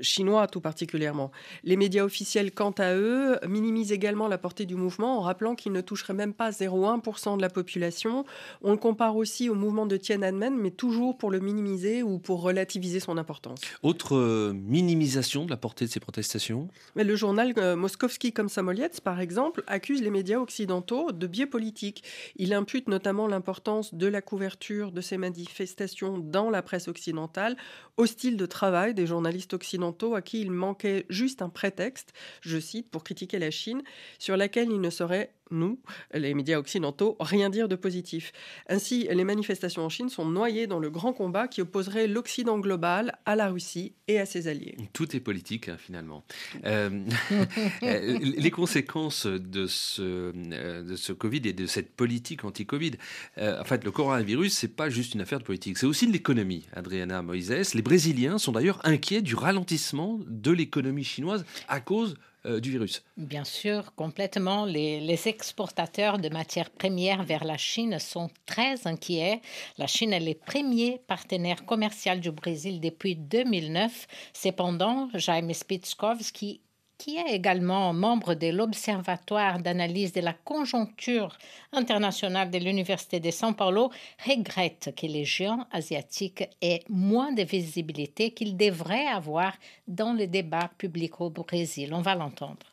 chinois 0.00 0.46
tout 0.46 0.60
particulièrement. 0.60 1.30
Les 1.62 1.76
médias 1.76 2.04
officiels, 2.04 2.52
quant 2.52 2.74
à 2.78 2.94
eux, 2.94 3.38
minimisent 3.46 3.92
également 3.92 4.28
la 4.28 4.38
portée 4.38 4.66
du 4.66 4.74
mouvement 4.74 5.18
en 5.18 5.20
rappelant 5.20 5.54
qu'il 5.54 5.72
ne 5.72 5.80
toucherait 5.80 6.14
même 6.14 6.34
pas 6.34 6.50
0,1% 6.50 7.36
de 7.36 7.42
la 7.42 7.48
population. 7.48 8.24
On 8.62 8.72
le 8.72 8.76
compare 8.76 9.16
aussi 9.16 9.48
au 9.48 9.54
mouvement 9.54 9.86
de 9.86 9.96
Tiananmen, 9.96 10.56
mais 10.56 10.70
toujours 10.70 11.16
pour 11.18 11.30
le 11.30 11.40
minimiser 11.40 12.02
ou 12.02 12.18
pour 12.18 12.42
relativiser 12.56 13.00
son 13.00 13.18
importance. 13.18 13.60
Autre 13.82 14.16
euh, 14.16 14.52
minimisation 14.54 15.44
de 15.44 15.50
la 15.50 15.56
portée 15.58 15.84
de 15.84 15.90
ces 15.90 16.00
protestations? 16.00 16.68
Mais 16.94 17.04
Le 17.04 17.14
journal 17.14 17.52
euh, 17.58 17.76
Moskovski 17.76 18.32
comme 18.32 18.48
Samolietz, 18.48 19.00
par 19.00 19.20
exemple, 19.20 19.62
accuse 19.66 20.00
les 20.02 20.10
médias 20.10 20.38
occidentaux 20.38 21.12
de 21.12 21.26
biais 21.26 21.46
politiques. 21.46 22.02
Il 22.36 22.54
impute 22.54 22.88
notamment 22.88 23.26
l'importance 23.26 23.94
de 23.94 24.06
la 24.06 24.22
couverture 24.22 24.90
de 24.90 25.00
ces 25.02 25.18
manifestations 25.18 26.18
dans 26.18 26.48
la 26.48 26.62
presse 26.62 26.88
occidentale 26.88 27.56
au 27.98 28.06
style 28.06 28.36
de 28.36 28.46
travail 28.46 28.94
des 28.94 29.06
journalistes 29.06 29.52
occidentaux 29.52 30.14
à 30.14 30.22
qui 30.22 30.40
il 30.40 30.50
manquait 30.50 31.04
juste 31.10 31.42
un 31.42 31.48
prétexte, 31.50 32.12
je 32.40 32.58
cite, 32.58 32.90
pour 32.90 33.04
critiquer 33.04 33.38
la 33.38 33.50
Chine, 33.50 33.82
sur 34.18 34.36
laquelle 34.36 34.70
il 34.70 34.80
ne 34.80 34.90
serait 34.90 35.34
nous, 35.50 35.78
les 36.12 36.34
médias 36.34 36.58
occidentaux, 36.58 37.16
rien 37.20 37.50
dire 37.50 37.68
de 37.68 37.76
positif. 37.76 38.32
Ainsi, 38.68 39.08
les 39.10 39.24
manifestations 39.24 39.84
en 39.84 39.88
Chine 39.88 40.08
sont 40.08 40.24
noyées 40.24 40.66
dans 40.66 40.78
le 40.78 40.90
grand 40.90 41.12
combat 41.12 41.48
qui 41.48 41.60
opposerait 41.62 42.06
l'Occident 42.06 42.58
global 42.58 43.18
à 43.26 43.36
la 43.36 43.48
Russie 43.48 43.94
et 44.08 44.18
à 44.18 44.26
ses 44.26 44.48
alliés. 44.48 44.76
Tout 44.92 45.14
est 45.14 45.20
politique, 45.20 45.68
hein, 45.68 45.76
finalement. 45.78 46.24
Euh, 46.64 47.04
euh, 47.82 48.18
les 48.20 48.50
conséquences 48.50 49.26
de 49.26 49.66
ce, 49.66 50.02
euh, 50.02 50.82
de 50.82 50.96
ce 50.96 51.12
Covid 51.12 51.42
et 51.44 51.52
de 51.52 51.66
cette 51.66 51.90
politique 51.90 52.44
anti-Covid, 52.44 52.92
en 53.38 53.64
fait, 53.64 53.84
le 53.84 53.90
coronavirus, 53.90 54.52
c'est 54.52 54.74
pas 54.74 54.90
juste 54.90 55.14
une 55.14 55.20
affaire 55.20 55.38
de 55.38 55.44
politique, 55.44 55.78
c'est 55.78 55.86
aussi 55.86 56.06
de 56.06 56.12
l'économie, 56.12 56.66
Adriana 56.74 57.22
Moises. 57.22 57.74
Les 57.74 57.82
Brésiliens 57.82 58.38
sont 58.38 58.52
d'ailleurs 58.52 58.80
inquiets 58.84 59.22
du 59.22 59.34
ralentissement 59.34 60.20
de 60.26 60.50
l'économie 60.50 61.04
chinoise 61.04 61.44
à 61.68 61.80
cause 61.80 62.16
euh, 62.46 62.60
du 62.60 62.70
virus. 62.70 63.02
Bien 63.16 63.44
sûr, 63.44 63.94
complètement. 63.94 64.64
Les, 64.64 65.00
les, 65.00 65.28
exportateurs 65.28 66.18
de 66.18 66.28
matières 66.28 66.70
premières 66.70 67.24
vers 67.24 67.44
la 67.44 67.56
Chine 67.56 67.98
sont 67.98 68.30
très 68.46 68.86
inquiets. 68.86 69.40
La 69.78 69.86
Chine 69.86 70.12
est 70.12 70.20
le 70.20 70.34
premier 70.34 71.00
partenaire 71.06 71.64
commercial 71.64 72.20
du 72.20 72.30
Brésil 72.30 72.80
depuis 72.80 73.16
2009. 73.16 74.06
Cependant, 74.32 75.08
Jaime 75.14 75.52
Spitzkowski 75.52 76.60
qui 76.98 77.16
est 77.16 77.34
également 77.34 77.92
membre 77.92 78.34
de 78.34 78.48
l'Observatoire 78.48 79.60
d'analyse 79.60 80.12
de 80.12 80.20
la 80.20 80.32
conjoncture 80.32 81.36
internationale 81.72 82.50
de 82.50 82.58
l'Université 82.58 83.20
de 83.20 83.30
São 83.30 83.54
Paulo, 83.54 83.90
regrette 84.24 84.94
que 84.96 85.06
les 85.06 85.24
géants 85.24 85.66
asiatiques 85.72 86.44
aient 86.62 86.84
moins 86.88 87.32
de 87.32 87.42
visibilité 87.42 88.30
qu'ils 88.30 88.56
devraient 88.56 89.06
avoir 89.06 89.52
dans 89.86 90.12
le 90.12 90.26
débat 90.26 90.70
public 90.78 91.20
au 91.20 91.30
Brésil. 91.30 91.92
On 91.92 92.02
va 92.02 92.14
l'entendre. 92.14 92.66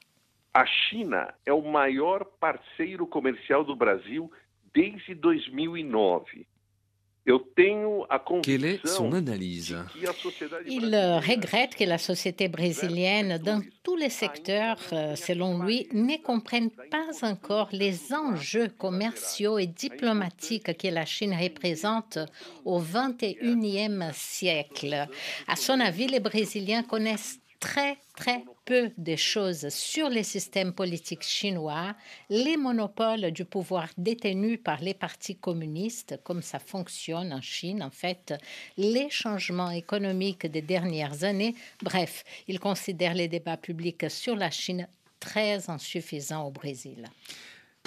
A 0.53 0.65
China 0.65 1.33
est 1.47 1.51
o 1.51 1.61
maior 1.61 2.29
parceiro 2.39 3.07
comercial 3.07 3.65
do 3.65 3.75
Brasil 3.75 4.29
desde 4.75 5.19
2009. 5.19 6.23
Quelle 8.43 8.65
est 8.65 8.85
son 8.85 9.13
analyse? 9.13 9.77
Il 10.67 10.93
euh, 10.93 11.19
regrette 11.19 11.73
que 11.75 11.85
la 11.85 11.97
société 11.97 12.49
brésilienne, 12.49 13.37
dans 13.37 13.61
tous 13.81 13.95
les 13.95 14.09
secteurs, 14.09 14.77
euh, 14.91 15.15
selon 15.15 15.63
lui, 15.63 15.87
ne 15.93 16.17
comprenne 16.21 16.69
pas 16.69 17.07
encore 17.21 17.69
les 17.71 18.13
enjeux 18.13 18.67
commerciaux 18.67 19.57
et 19.57 19.67
diplomatiques 19.67 20.77
que 20.77 20.87
la 20.89 21.05
Chine 21.05 21.33
représente 21.33 22.19
au 22.65 22.81
XXIe 22.81 24.01
siècle. 24.11 25.07
À 25.47 25.55
son 25.55 25.79
avis, 25.79 26.07
les 26.07 26.19
Brésiliens 26.19 26.83
connaissent 26.83 27.39
très, 27.63 27.97
très 28.17 28.43
peu 28.65 28.91
de 28.97 29.15
choses 29.15 29.69
sur 29.69 30.09
les 30.09 30.23
systèmes 30.23 30.73
politiques 30.73 31.23
chinois, 31.23 31.95
les 32.29 32.57
monopoles 32.57 33.31
du 33.31 33.45
pouvoir 33.45 33.87
détenus 33.97 34.59
par 34.61 34.81
les 34.81 34.93
partis 34.93 35.37
communistes, 35.37 36.19
comme 36.25 36.41
ça 36.41 36.59
fonctionne 36.59 37.31
en 37.31 37.39
Chine, 37.39 37.81
en 37.81 37.89
fait, 37.89 38.33
les 38.77 39.09
changements 39.09 39.71
économiques 39.71 40.45
des 40.45 40.61
dernières 40.61 41.23
années. 41.23 41.55
Bref, 41.81 42.25
il 42.49 42.59
considère 42.59 43.13
les 43.13 43.29
débats 43.29 43.55
publics 43.55 44.09
sur 44.09 44.35
la 44.35 44.51
Chine 44.51 44.89
très 45.21 45.69
insuffisants 45.69 46.45
au 46.45 46.51
Brésil. 46.51 47.07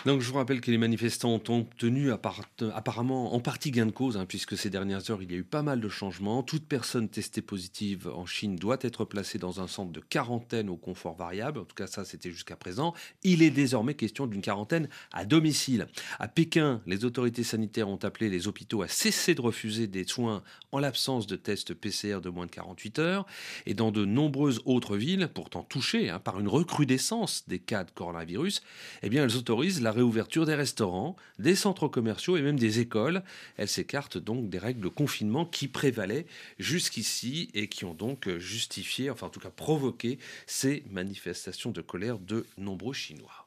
Donc 0.05 0.21
je 0.21 0.29
vous 0.29 0.37
rappelle 0.37 0.61
que 0.61 0.71
les 0.71 0.79
manifestants 0.79 1.31
ont 1.49 1.59
obtenu 1.61 2.13
apparemment 2.13 3.35
en 3.35 3.41
partie 3.41 3.73
gain 3.73 3.87
de 3.87 3.91
cause, 3.91 4.17
hein, 4.17 4.27
puisque 4.27 4.57
ces 4.57 4.71
dernières 4.71 5.11
heures, 5.11 5.23
il 5.23 5.33
y 5.33 5.35
a 5.35 5.39
eu 5.39 5.43
pas 5.43 5.63
mal 5.63 5.81
de 5.81 5.89
changements. 5.89 6.45
Toute 6.45 6.65
personne 6.65 7.09
testée 7.09 7.43
positive 7.43 8.09
en 8.15 8.25
Chine 8.25 8.55
doit 8.55 8.77
être 8.83 9.05
placée 9.05 9.39
dans 9.39 9.61
un 9.61 9.67
centre 9.67 9.91
de 9.91 9.99
quarantaine 9.99 10.69
au 10.69 10.77
confort 10.77 11.17
variable. 11.17 11.59
En 11.59 11.65
tout 11.65 11.75
cas, 11.75 11.89
ça, 11.89 12.05
c'était 12.05 12.31
jusqu'à 12.31 12.55
présent. 12.55 12.95
Il 13.25 13.43
est 13.43 13.51
désormais 13.51 13.95
question 13.95 14.27
d'une 14.27 14.43
quarantaine 14.43 14.89
à 15.13 15.25
domicile. 15.25 15.89
À 16.21 16.29
Pékin, 16.29 16.83
les 16.87 17.05
autorités 17.05 17.43
sanitaires 17.43 17.89
ont 17.89 17.97
appelé 17.97 18.29
les 18.29 18.47
hôpitaux 18.47 18.83
à 18.83 18.89
cesser 18.89 19.35
de 19.35 19.41
refuser 19.41 19.89
des 19.89 20.07
soins 20.07 20.45
en 20.71 20.79
l'absence 20.79 21.27
de 21.27 21.35
tests 21.35 21.75
PCR 21.75 22.21
de 22.23 22.29
moins 22.29 22.47
de 22.47 22.53
48 22.53 22.99
heures. 23.01 23.27
Et 23.65 23.75
dans 23.75 23.91
de 23.91 24.05
nombreuses 24.05 24.61
autres 24.67 24.97
villes, 24.97 25.31
pourtant 25.35 25.65
touchées 25.65 26.11
hein, 26.11 26.21
par 26.21 26.39
une 26.39 26.49
recrudescence 26.49 27.45
des 27.49 27.59
cas 27.59 27.83
de 27.83 27.91
coronavirus, 27.91 28.63
eh 29.03 29.09
bien, 29.09 29.25
elles 29.25 29.37
autorisent 29.37 29.83
la 29.87 29.93
réouverture 29.93 30.47
des 30.47 30.57
restaurants, 30.57 31.15
des 31.39 31.55
centres 31.55 31.87
commerciaux 31.87 32.37
et 32.37 32.43
même 32.43 32.59
des 32.59 32.81
écoles. 32.81 33.23
Elle 33.57 33.69
s'écarte 33.69 34.19
donc 34.19 34.49
des 34.49 34.59
règles 34.59 34.81
de 34.81 34.89
confinement 34.89 35.47
qui 35.47 35.69
prévalaient 35.69 36.27
jusqu'ici 36.59 37.51
et 37.55 37.69
qui 37.69 37.85
ont 37.85 37.95
donc 37.95 38.29
justifié, 38.39 39.11
enfin 39.11 39.29
en 39.29 39.31
tout 39.31 39.39
cas 39.39 39.51
provoqué, 39.51 40.19
ces 40.49 40.83
manifestations 40.91 41.71
de 41.71 41.83
colère 41.83 42.19
de 42.19 42.47
nombreux 42.59 42.95
Chinois. 42.95 43.47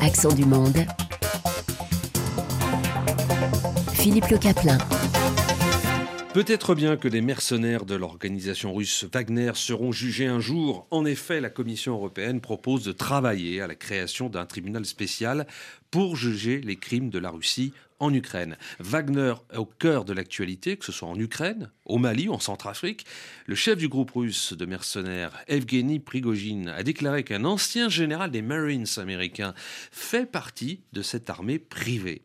Accent 0.00 0.34
du 0.34 0.44
monde. 0.44 0.84
Philippe 3.92 4.28
Le 4.30 4.38
Caplin. 4.38 4.78
Peut-être 6.36 6.74
bien 6.74 6.98
que 6.98 7.08
les 7.08 7.22
mercenaires 7.22 7.86
de 7.86 7.94
l'organisation 7.94 8.74
russe 8.74 9.06
Wagner 9.10 9.52
seront 9.54 9.90
jugés 9.90 10.26
un 10.26 10.38
jour. 10.38 10.86
En 10.90 11.06
effet, 11.06 11.40
la 11.40 11.48
Commission 11.48 11.94
européenne 11.94 12.42
propose 12.42 12.84
de 12.84 12.92
travailler 12.92 13.62
à 13.62 13.66
la 13.66 13.74
création 13.74 14.28
d'un 14.28 14.44
tribunal 14.44 14.84
spécial 14.84 15.46
pour 15.90 16.14
juger 16.14 16.60
les 16.60 16.76
crimes 16.76 17.08
de 17.08 17.18
la 17.18 17.30
Russie 17.30 17.72
en 18.00 18.12
Ukraine. 18.12 18.58
Wagner 18.80 19.32
est 19.50 19.56
au 19.56 19.64
cœur 19.64 20.04
de 20.04 20.12
l'actualité, 20.12 20.76
que 20.76 20.84
ce 20.84 20.92
soit 20.92 21.08
en 21.08 21.18
Ukraine, 21.18 21.70
au 21.86 21.96
Mali 21.96 22.28
ou 22.28 22.34
en 22.34 22.38
Centrafrique. 22.38 23.06
Le 23.46 23.54
chef 23.54 23.78
du 23.78 23.88
groupe 23.88 24.10
russe 24.10 24.52
de 24.52 24.66
mercenaires, 24.66 25.42
Evgeny 25.48 26.00
Prigogine, 26.00 26.68
a 26.68 26.82
déclaré 26.82 27.24
qu'un 27.24 27.46
ancien 27.46 27.88
général 27.88 28.30
des 28.30 28.42
Marines 28.42 28.84
américains 28.98 29.54
fait 29.90 30.30
partie 30.30 30.80
de 30.92 31.00
cette 31.00 31.30
armée 31.30 31.58
privée. 31.58 32.20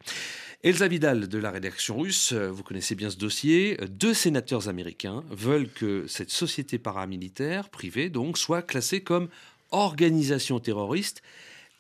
Elsa 0.64 0.88
Vidal 0.88 1.28
de 1.28 1.40
la 1.40 1.50
rédaction 1.50 1.98
russe, 1.98 2.34
euh, 2.34 2.52
vous 2.52 2.62
connaissez 2.62 2.94
bien 2.94 3.10
ce 3.10 3.18
dossier. 3.18 3.80
Deux 3.90 4.14
sénateurs 4.14 4.68
américains 4.70 5.24
veulent 5.32 5.70
que 5.70 6.06
cette 6.06 6.30
société 6.30 6.78
paramilitaire 6.78 7.70
privée 7.70 8.10
donc 8.10 8.38
soit 8.38 8.62
classée 8.62 9.02
comme 9.02 9.28
organisation 9.72 10.60
terroriste 10.60 11.24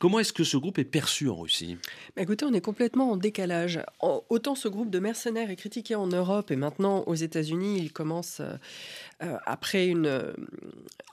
Comment 0.02 0.18
est-ce 0.18 0.34
que 0.34 0.44
ce 0.44 0.58
groupe 0.58 0.80
est 0.80 0.84
perçu 0.84 1.30
en 1.30 1.36
Russie? 1.36 1.78
Bah, 2.16 2.24
Écoutez, 2.24 2.44
on 2.44 2.54
est 2.54 2.66
complètement 2.66 3.12
en 3.12 3.18
décalage. 3.18 3.80
autant 4.02 4.56
ce 4.56 4.68
groupe 4.68 4.90
de 4.90 4.98
mercenaires 4.98 5.52
est 5.52 5.56
critiqué 5.56 5.94
en 5.94 6.08
Europe 6.08 6.50
et 6.50 6.56
maintenant 6.56 7.04
aux 7.06 7.14
États-Unis, 7.14 7.78
il 7.78 7.94
commence 7.94 8.42
euh, 9.22 9.32
euh, 9.32 9.38
après, 9.46 9.88
une, 9.88 10.08
euh, 10.08 10.34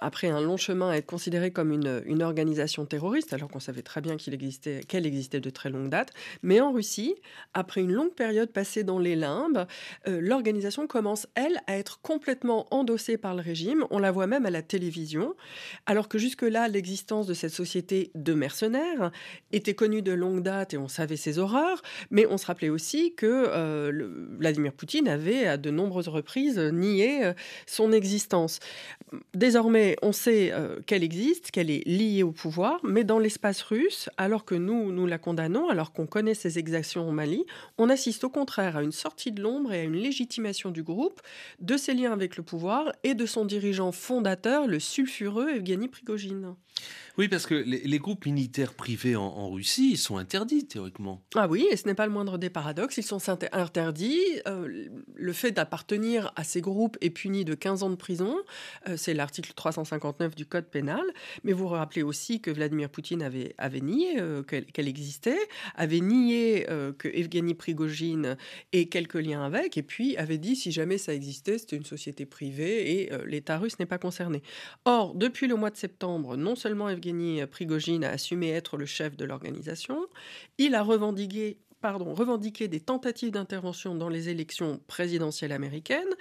après 0.01 0.29
un 0.29 0.41
long 0.41 0.57
chemin 0.57 0.91
à 0.91 0.97
être 0.97 1.07
considéré 1.07 1.51
comme 1.51 1.73
une, 1.73 2.03
une 2.07 2.23
organisation 2.23 2.85
terroriste, 2.85 3.33
alors 3.33 3.49
qu'on 3.49 3.61
savait 3.61 3.83
très 3.83 4.01
bien 4.01 4.17
qu'il 4.17 4.35
existait, 4.35 4.81
qu'elle 4.87 5.07
existait 5.07 5.41
de 5.41 5.51
très 5.51 5.71
longue 5.71 5.89
date. 5.89 6.11
Mais 6.43 6.61
en 6.61 6.73
Russie, 6.73 7.15
après 7.55 7.81
une 7.81 7.93
longue 7.93 8.15
période 8.15 8.51
passée 8.51 8.85
dans 8.85 8.99
les 8.99 9.17
limbes, 9.17 9.67
l'organisation 10.07 10.87
commence, 10.87 11.27
elle, 11.35 11.61
à 11.67 11.77
être 11.77 12.01
complètement 12.01 12.67
endossée 12.71 13.19
par 13.19 13.35
le 13.35 13.43
régime. 13.43 13.85
On 13.91 13.99
la 13.99 14.11
voit 14.11 14.27
même 14.27 14.47
à 14.47 14.51
la 14.51 14.63
télévision, 14.63 15.35
alors 15.87 16.09
que 16.09 16.19
jusque-là, 16.19 16.69
l'existence 16.69 17.27
de 17.27 17.35
cette 17.35 17.53
société 17.53 18.11
de 18.15 18.35
mercenaires 18.35 19.11
était 19.53 19.75
connu 19.75 20.03
de 20.03 20.13
longue 20.13 20.43
date 20.43 20.75
et 20.75 20.79
on 20.79 20.89
savait 20.89 21.17
ses 21.17 21.39
horreurs, 21.39 21.83
mais 22.11 22.27
on 22.27 22.39
se 22.39 22.47
rappelait 22.47 22.69
aussi 22.69 23.15
que 23.15 23.27
euh, 23.27 24.09
Vladimir 24.39 24.73
Poutine 24.73 25.09
avait 25.09 25.47
à 25.47 25.57
de 25.57 25.71
nombreuses 25.71 26.09
reprises 26.09 26.59
nié 26.59 27.25
euh, 27.25 27.33
son 27.67 27.93
existence. 27.99 28.61
Désormais, 29.35 29.97
on 30.01 30.13
sait 30.13 30.51
euh, 30.53 30.81
qu'elle 30.87 31.05
existe, 31.05 31.51
qu'elle 31.51 31.71
est 31.71 31.87
liée 31.87 32.23
au 32.23 32.33
pouvoir, 32.33 32.81
mais 32.83 33.05
dans 33.05 33.19
l'espace 33.19 33.61
russe, 33.61 34.09
alors 34.17 34.47
que 34.47 34.55
nous, 34.55 34.91
nous 34.93 35.07
la 35.07 35.19
condamnons, 35.19 35.69
alors 35.69 35.93
qu'on 35.93 36.07
connaît 36.07 36.35
ses 36.35 36.59
exactions 36.59 37.07
au 37.07 37.13
Mali, 37.13 37.45
on 37.77 37.91
assiste 37.91 38.25
au 38.25 38.31
contraire 38.31 38.77
à 38.77 38.83
une 38.83 38.93
sortie 38.93 39.33
de 39.33 39.43
l'ombre 39.43 39.73
et 39.73 39.81
à 39.81 39.85
une 39.85 39.97
légitimation 39.97 40.71
du 40.71 40.83
groupe, 40.83 41.21
de 41.61 41.77
ses 41.77 41.93
liens 41.93 42.13
avec 42.13 42.37
le 42.37 42.43
pouvoir 42.43 42.93
et 43.05 43.15
de 43.15 43.27
son 43.27 43.45
dirigeant 43.45 43.93
fondateur, 43.93 44.67
le 44.67 44.81
sulfureux 44.81 45.51
Evgeny 45.51 45.89
Prigogine. 45.89 46.55
Oui, 47.19 47.27
parce 47.27 47.47
que 47.47 47.55
les, 47.57 47.99
groupes 47.99 48.27
militaires 48.27 48.75
privés 48.75 49.17
en, 49.17 49.51
Russie, 49.51 49.97
sont 49.97 50.19
interdits 50.19 50.69
théoriquement. 50.69 51.21
Ah 51.35 51.49
oui, 51.49 51.67
et 51.69 51.77
ce 51.77 51.89
n'est 51.89 51.95
pas 51.95 52.07
le 52.07 52.13
moindre 52.13 52.39
des 52.39 52.49
paradoxes. 52.49 52.97
Ils 52.97 53.03
sont 53.03 53.21
interdits. 53.29 54.21
Euh, 54.47 54.87
le 55.17 55.33
fait 55.33 55.51
d'appartenir 55.51 56.33
à 56.37 56.45
ces 56.45 56.61
groupes 56.61 56.97
est 57.01 57.11
puni 57.11 57.45
de 57.45 57.55
15 57.55 57.83
ans 57.83 57.91
de 57.91 57.97
prison. 57.97 58.37
Euh, 58.89 58.97
c'est 58.97 59.15
l'article 59.15 59.53
359 59.53 60.37
du 60.37 60.47
Code 60.47 60.67
pénal. 60.67 61.03
Mais 61.43 61.53
vous 61.53 61.67
vous 61.67 61.75
rappelez 61.75 62.05
aussi 62.05 62.41
que 62.41 62.53
Vladimir 62.53 62.89
Poutine 62.89 63.23
avait, 63.23 63.53
avait 63.59 63.81
nié 63.81 64.21
euh, 64.21 64.45
qu'elle 64.45 64.87
existait, 64.87 65.41
avait 65.75 66.01
nié 66.01 66.67
que 66.99 67.09
Evgeny 67.09 67.55
Prigogine 67.55 68.37
ait 68.73 68.87
quelques 68.87 69.15
liens 69.15 69.43
avec, 69.43 69.77
et 69.77 69.83
puis 69.83 70.17
avait 70.17 70.39
dit 70.39 70.55
si 70.55 70.71
jamais 70.71 70.99
ça 70.99 71.13
existait, 71.13 71.59
c'était 71.59 71.77
une 71.77 71.85
société 71.85 72.27
privée 72.27 72.93
et 72.93 73.11
l'État 73.27 73.59
russe 73.59 73.79
n'est 73.81 73.87
pas 73.87 73.99
concerné. 73.99 74.43
Or, 74.85 75.15
depuis 75.15 75.49
le 75.49 75.57
mois 75.57 75.71
de 75.71 75.77
septembre, 75.77 76.37
non 76.37 76.55
seulement 76.55 76.68
Evgeny 76.75 76.89
Evgeny 76.89 77.47
Prigogine 77.47 78.05
a 78.05 78.11
assumé 78.11 78.51
être 78.51 78.77
le 78.77 78.87
chef 78.87 79.17
de 79.17 79.25
l'organisation. 79.25 80.07
Il 80.59 80.75
a 80.75 80.83
revendiqué 80.83 81.59
pardon, 81.81 82.15
revendiqué 82.15 82.69
des 82.69 82.81
tentatives 82.81 83.31
d'intervention 83.31 83.95
dans 83.95 84.09
les 84.09 84.29
élections 84.29 84.81
présidentielles 84.87 85.53
américaines 85.53 86.15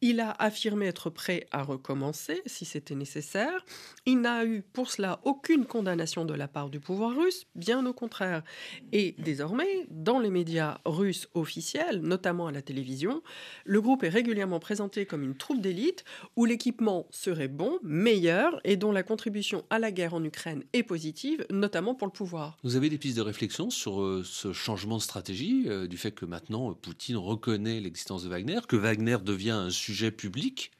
il 0.00 0.20
a 0.20 0.30
affirmé 0.38 0.86
être 0.86 1.10
prêt 1.10 1.46
à 1.50 1.62
recommencer 1.62 2.42
si 2.46 2.64
c'était 2.64 2.94
nécessaire. 2.94 3.64
Il 4.06 4.20
n'a 4.20 4.44
eu 4.44 4.62
pour 4.62 4.90
cela 4.90 5.20
aucune 5.24 5.64
condamnation 5.64 6.24
de 6.24 6.34
la 6.34 6.46
part 6.46 6.70
du 6.70 6.78
pouvoir 6.78 7.16
russe, 7.16 7.46
bien 7.56 7.84
au 7.84 7.92
contraire. 7.92 8.42
Et 8.92 9.16
désormais, 9.18 9.86
dans 9.90 10.20
les 10.20 10.30
médias 10.30 10.78
russes 10.84 11.28
officiels, 11.34 12.00
notamment 12.00 12.46
à 12.46 12.52
la 12.52 12.62
télévision, 12.62 13.22
le 13.64 13.80
groupe 13.80 14.04
est 14.04 14.08
régulièrement 14.08 14.60
présenté 14.60 15.04
comme 15.04 15.24
une 15.24 15.36
troupe 15.36 15.60
d'élite 15.60 16.04
où 16.36 16.44
l'équipement 16.44 17.06
serait 17.10 17.48
bon, 17.48 17.78
meilleur 17.82 18.60
et 18.64 18.76
dont 18.76 18.92
la 18.92 19.02
contribution 19.02 19.64
à 19.70 19.78
la 19.78 19.90
guerre 19.90 20.14
en 20.14 20.22
Ukraine 20.22 20.62
est 20.72 20.84
positive, 20.84 21.44
notamment 21.50 21.94
pour 21.94 22.06
le 22.06 22.12
pouvoir. 22.12 22.56
Vous 22.62 22.76
avez 22.76 22.88
des 22.88 22.98
pistes 22.98 23.16
de 23.16 23.22
réflexion 23.22 23.70
sur 23.70 24.00
euh, 24.00 24.22
ce 24.24 24.52
changement 24.52 24.97
de 24.98 25.02
stratégie, 25.02 25.64
euh, 25.66 25.86
du 25.86 25.96
fait 25.96 26.12
que 26.12 26.26
maintenant 26.26 26.74
Poutine 26.74 27.16
reconnaît 27.16 27.80
l'existence 27.80 28.24
de 28.24 28.28
Wagner, 28.28 28.60
que 28.68 28.76
Wagner 28.76 29.18
devient 29.24 29.50
un 29.50 29.70
sujet 29.70 30.10
public. 30.10 30.72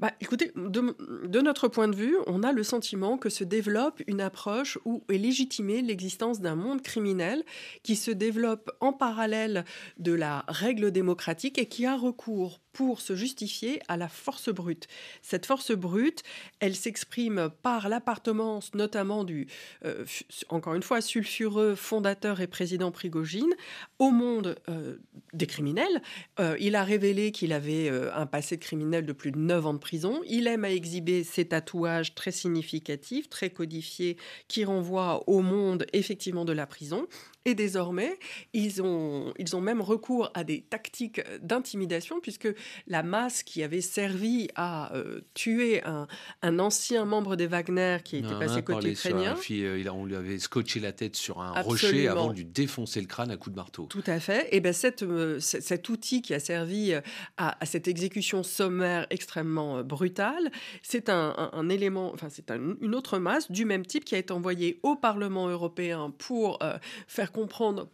Bah, 0.00 0.10
écoutez, 0.20 0.50
de, 0.56 1.40
notre 1.40 1.68
point 1.68 1.86
de 1.86 1.94
vue, 1.94 2.16
on 2.26 2.42
a 2.42 2.50
le 2.50 2.64
sentiment 2.64 3.18
que 3.18 3.28
se 3.28 3.44
développe 3.44 4.02
une 4.08 4.20
approche 4.20 4.76
où 4.84 5.04
est 5.08 5.18
légitimée 5.18 5.80
l'existence 5.80 6.40
d'un 6.40 6.56
monde 6.56 6.82
criminel 6.82 7.44
qui 7.84 7.94
se 7.94 8.10
développe 8.10 8.72
en 8.80 8.92
parallèle 8.92 9.64
de 9.98 10.12
la 10.12 10.44
règle 10.48 10.90
démocratique 10.90 11.56
et 11.58 11.66
qui 11.66 11.86
a 11.86 11.96
recours 11.96 12.61
pour 12.72 13.00
se 13.00 13.14
justifier 13.14 13.80
à 13.88 13.96
la 13.96 14.08
force 14.08 14.48
brute. 14.48 14.88
Cette 15.22 15.46
force 15.46 15.72
brute, 15.72 16.22
elle 16.60 16.74
s'exprime 16.74 17.50
par 17.62 17.88
l'appartenance 17.88 18.74
notamment 18.74 19.24
du, 19.24 19.46
euh, 19.84 20.04
encore 20.48 20.74
une 20.74 20.82
fois, 20.82 21.00
sulfureux 21.00 21.74
fondateur 21.74 22.40
et 22.40 22.46
président 22.46 22.90
Prigogine 22.90 23.52
au 23.98 24.10
monde 24.10 24.56
euh, 24.68 24.96
des 25.32 25.46
criminels. 25.46 26.02
Euh, 26.40 26.56
il 26.60 26.76
a 26.76 26.84
révélé 26.84 27.32
qu'il 27.32 27.52
avait 27.52 27.90
un 28.14 28.26
passé 28.26 28.56
de 28.56 28.62
criminel 28.62 29.06
de 29.06 29.12
plus 29.12 29.32
de 29.32 29.38
9 29.38 29.66
ans 29.66 29.74
de 29.74 29.78
prison. 29.78 30.22
Il 30.26 30.46
aime 30.46 30.64
à 30.64 30.70
exhiber 30.70 31.24
ses 31.24 31.46
tatouages 31.46 32.14
très 32.14 32.32
significatifs, 32.32 33.28
très 33.28 33.50
codifiés, 33.50 34.16
qui 34.48 34.64
renvoient 34.64 35.28
au 35.28 35.40
monde 35.40 35.86
effectivement 35.92 36.44
de 36.44 36.52
la 36.52 36.66
prison. 36.66 37.06
Et 37.44 37.54
désormais, 37.54 38.18
ils 38.52 38.82
ont, 38.82 39.34
ils 39.36 39.56
ont 39.56 39.60
même 39.60 39.80
recours 39.80 40.30
à 40.34 40.44
des 40.44 40.60
tactiques 40.60 41.20
d'intimidation, 41.40 42.20
puisque 42.20 42.48
la 42.86 43.02
masse 43.02 43.42
qui 43.42 43.64
avait 43.64 43.80
servi 43.80 44.48
à 44.54 44.94
euh, 44.94 45.22
tuer 45.34 45.82
un, 45.84 46.06
un, 46.42 46.58
ancien 46.60 47.04
membre 47.04 47.34
des 47.34 47.48
Wagner 47.48 47.98
qui 48.04 48.18
était 48.18 48.38
passé 48.38 48.62
côté 48.62 48.92
ukrainien. 48.92 49.34
Euh, 49.50 49.84
on 49.92 50.04
lui 50.04 50.14
avait 50.14 50.38
scotché 50.38 50.78
la 50.78 50.92
tête 50.92 51.16
sur 51.16 51.40
un 51.40 51.60
rocher 51.62 52.06
avant 52.06 52.28
de 52.28 52.36
lui 52.36 52.44
défoncer 52.44 53.00
le 53.00 53.06
crâne 53.06 53.30
à 53.32 53.36
coups 53.36 53.54
de 53.54 53.56
marteau. 53.56 53.86
Tout 53.86 54.04
à 54.06 54.20
fait. 54.20 54.48
Et 54.52 54.60
ben 54.60 54.72
cette, 54.72 55.02
euh, 55.02 55.40
cet 55.40 55.88
outil 55.88 56.22
qui 56.22 56.34
a 56.34 56.40
servi 56.40 56.94
à, 56.94 57.02
à 57.36 57.66
cette 57.66 57.88
exécution 57.88 58.44
sommaire 58.44 59.06
extrêmement 59.10 59.82
brutale, 59.82 60.52
c'est 60.82 61.08
un, 61.08 61.50
un, 61.52 61.68
élément, 61.68 62.12
enfin 62.12 62.28
c'est 62.30 62.50
une 62.50 62.94
autre 62.94 63.18
masse 63.18 63.50
du 63.50 63.64
même 63.64 63.84
type 63.84 64.04
qui 64.04 64.14
a 64.14 64.18
été 64.18 64.32
envoyée 64.32 64.78
au 64.84 64.94
Parlement 64.94 65.48
européen 65.48 66.12
pour 66.16 66.60
faire 67.08 67.31
comprendre 67.32 67.88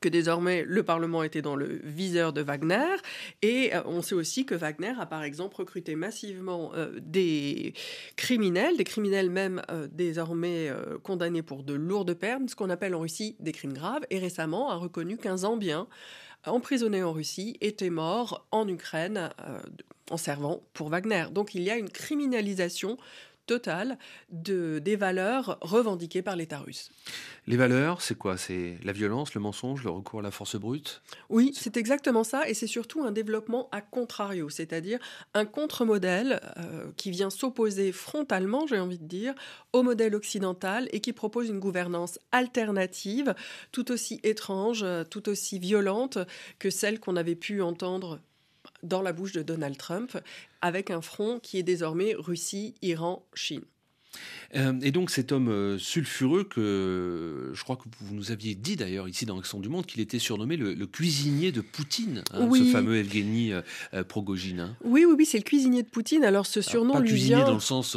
que 0.00 0.08
désormais 0.08 0.62
le 0.66 0.82
Parlement 0.82 1.22
était 1.22 1.42
dans 1.42 1.56
le 1.56 1.80
viseur 1.84 2.32
de 2.32 2.40
Wagner. 2.40 2.96
Et 3.42 3.74
euh, 3.74 3.82
on 3.86 4.02
sait 4.02 4.14
aussi 4.14 4.44
que 4.44 4.54
Wagner 4.54 4.92
a 4.98 5.06
par 5.06 5.22
exemple 5.22 5.56
recruté 5.56 5.96
massivement 5.96 6.72
euh, 6.74 6.92
des 7.00 7.74
criminels, 8.16 8.76
des 8.76 8.84
criminels 8.84 9.30
même 9.30 9.62
euh, 9.70 9.88
désormais 9.90 10.70
condamnés 11.02 11.42
pour 11.42 11.62
de 11.62 11.74
lourdes 11.74 12.14
peines, 12.14 12.48
ce 12.48 12.56
qu'on 12.56 12.70
appelle 12.70 12.94
en 12.94 13.00
Russie 13.00 13.36
des 13.40 13.52
crimes 13.52 13.72
graves, 13.72 14.04
et 14.10 14.18
récemment 14.18 14.70
a 14.70 14.76
reconnu 14.76 15.16
qu'un 15.16 15.38
Zambien 15.38 15.86
emprisonné 16.44 17.02
en 17.02 17.12
Russie 17.12 17.56
était 17.60 17.90
mort 17.90 18.46
en 18.52 18.68
Ukraine 18.68 19.30
en 20.10 20.16
servant 20.16 20.62
pour 20.74 20.88
Wagner. 20.88 21.26
Donc 21.32 21.54
il 21.54 21.62
y 21.62 21.70
a 21.70 21.76
une 21.76 21.90
criminalisation 21.90 22.98
totale 23.46 23.98
de, 24.30 24.78
des 24.78 24.96
valeurs 24.96 25.58
revendiquées 25.60 26.22
par 26.22 26.36
l'État 26.36 26.58
russe. 26.58 26.90
Les 27.46 27.56
valeurs, 27.56 28.02
c'est 28.02 28.16
quoi? 28.16 28.36
C'est 28.36 28.78
la 28.82 28.92
violence, 28.92 29.34
le 29.34 29.40
mensonge, 29.40 29.84
le 29.84 29.90
recours 29.90 30.20
à 30.20 30.22
la 30.22 30.30
force 30.30 30.56
brute? 30.56 31.02
Oui, 31.30 31.52
c'est 31.54 31.76
exactement 31.76 32.24
ça, 32.24 32.48
et 32.48 32.54
c'est 32.54 32.66
surtout 32.66 33.04
un 33.04 33.12
développement 33.12 33.68
à 33.72 33.80
contrario, 33.80 34.48
c'est-à-dire 34.48 34.98
un 35.34 35.44
contre-modèle 35.44 36.40
euh, 36.56 36.90
qui 36.96 37.10
vient 37.10 37.30
s'opposer 37.30 37.92
frontalement, 37.92 38.66
j'ai 38.66 38.80
envie 38.80 38.98
de 38.98 39.06
dire, 39.06 39.34
au 39.72 39.82
modèle 39.82 40.14
occidental 40.14 40.88
et 40.92 41.00
qui 41.00 41.12
propose 41.12 41.48
une 41.48 41.60
gouvernance 41.60 42.18
alternative, 42.32 43.34
tout 43.72 43.92
aussi 43.92 44.20
étrange, 44.22 44.84
tout 45.10 45.28
aussi 45.28 45.58
violente 45.58 46.18
que 46.58 46.70
celle 46.70 46.98
qu'on 47.00 47.16
avait 47.16 47.36
pu 47.36 47.62
entendre 47.62 48.20
dans 48.86 49.02
la 49.02 49.12
bouche 49.12 49.32
de 49.32 49.42
Donald 49.42 49.76
Trump, 49.76 50.18
avec 50.60 50.90
un 50.90 51.00
front 51.00 51.38
qui 51.40 51.58
est 51.58 51.62
désormais 51.62 52.14
Russie, 52.16 52.74
Iran, 52.82 53.26
Chine. 53.34 53.62
Euh, 54.54 54.72
et 54.82 54.92
donc 54.92 55.10
cet 55.10 55.32
homme 55.32 55.48
euh, 55.48 55.78
sulfureux 55.78 56.44
que 56.44 57.50
je 57.52 57.62
crois 57.64 57.76
que 57.76 57.84
vous 58.00 58.14
nous 58.14 58.30
aviez 58.30 58.54
dit 58.54 58.76
d'ailleurs 58.76 59.08
ici 59.08 59.26
dans 59.26 59.38
Action 59.38 59.60
du 59.60 59.68
Monde 59.68 59.86
qu'il 59.86 60.00
était 60.00 60.18
surnommé 60.18 60.56
le, 60.56 60.86
cuisinier 60.86 61.52
de 61.52 61.60
Poutine, 61.60 62.22
hein, 62.32 62.48
ce 62.52 62.64
fameux 62.64 62.96
Evgeny 62.96 63.52
euh, 63.52 64.04
Progogine. 64.04 64.60
Hein. 64.60 64.76
Oui, 64.84 65.04
oui, 65.06 65.14
oui, 65.18 65.26
c'est 65.26 65.38
le 65.38 65.44
cuisinier 65.44 65.82
de 65.82 65.88
Poutine. 65.88 66.24
Alors 66.24 66.46
ce 66.46 66.60
surnom 66.60 66.94
pas 66.94 67.00
lui 67.00 67.08
cuisinier 67.08 67.36
vient... 67.36 67.46
dans 67.46 67.54
le 67.54 67.60
sens 67.60 67.96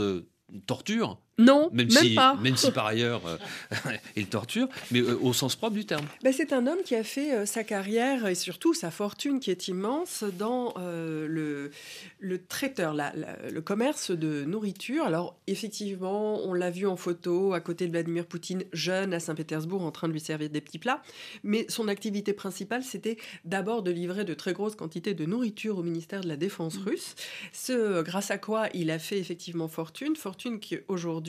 torture, 0.65 1.19
non, 1.39 1.69
même, 1.71 1.89
si, 1.89 2.15
pas. 2.15 2.35
Même 2.35 2.57
si 2.57 2.71
par 2.79 2.85
ailleurs 2.85 3.21
euh, 3.25 3.37
il 4.15 4.27
torture, 4.27 4.67
mais 4.91 4.99
euh, 4.99 5.17
au 5.21 5.33
sens 5.33 5.55
propre 5.55 5.75
du 5.75 5.85
terme. 5.85 6.05
Ben, 6.23 6.33
c'est 6.33 6.53
un 6.53 6.67
homme 6.67 6.79
qui 6.83 6.95
a 6.95 7.03
fait 7.03 7.33
euh, 7.33 7.45
sa 7.45 7.63
carrière 7.63 8.27
et 8.27 8.35
surtout 8.35 8.73
sa 8.73 8.91
fortune 8.91 9.39
qui 9.39 9.49
est 9.49 9.67
immense 9.67 10.23
dans 10.37 10.73
le, 10.77 11.71
le 12.19 12.45
traiteur, 12.45 12.93
le 12.93 13.61
commerce 13.61 14.11
de 14.11 14.43
nourriture. 14.43 15.05
Alors 15.05 15.37
effectivement, 15.47 16.39
on 16.45 16.53
l'a 16.53 16.69
vu 16.69 16.85
en 16.85 16.97
photo 16.97 17.53
à 17.53 17.61
côté 17.61 17.87
de 17.87 17.91
Vladimir 17.91 18.25
Poutine, 18.25 18.63
jeune 18.73 19.13
à 19.13 19.19
Saint-Pétersbourg, 19.19 19.81
en 19.81 19.91
train 19.91 20.07
de 20.07 20.13
lui 20.13 20.19
servir 20.19 20.49
des 20.49 20.61
petits 20.61 20.79
plats. 20.79 21.01
Mais 21.43 21.65
son 21.69 21.87
activité 21.87 22.33
principale, 22.33 22.83
c'était 22.83 23.17
d'abord 23.45 23.83
de 23.83 23.91
livrer 23.91 24.25
de 24.25 24.33
très 24.33 24.53
grosses 24.53 24.75
quantités 24.75 25.13
de 25.13 25.25
nourriture 25.25 25.77
au 25.77 25.83
ministère 25.83 26.21
de 26.21 26.27
la 26.27 26.37
Défense 26.37 26.79
mmh. 26.79 26.83
russe. 26.83 27.15
Ce, 27.53 28.01
grâce 28.01 28.31
à 28.31 28.37
quoi 28.37 28.67
il 28.73 28.91
a 28.91 28.99
fait 28.99 29.19
effectivement 29.19 29.67
fortune, 29.67 30.15
fortune 30.15 30.59
qui 30.59 30.77
aujourd'hui 30.87 31.28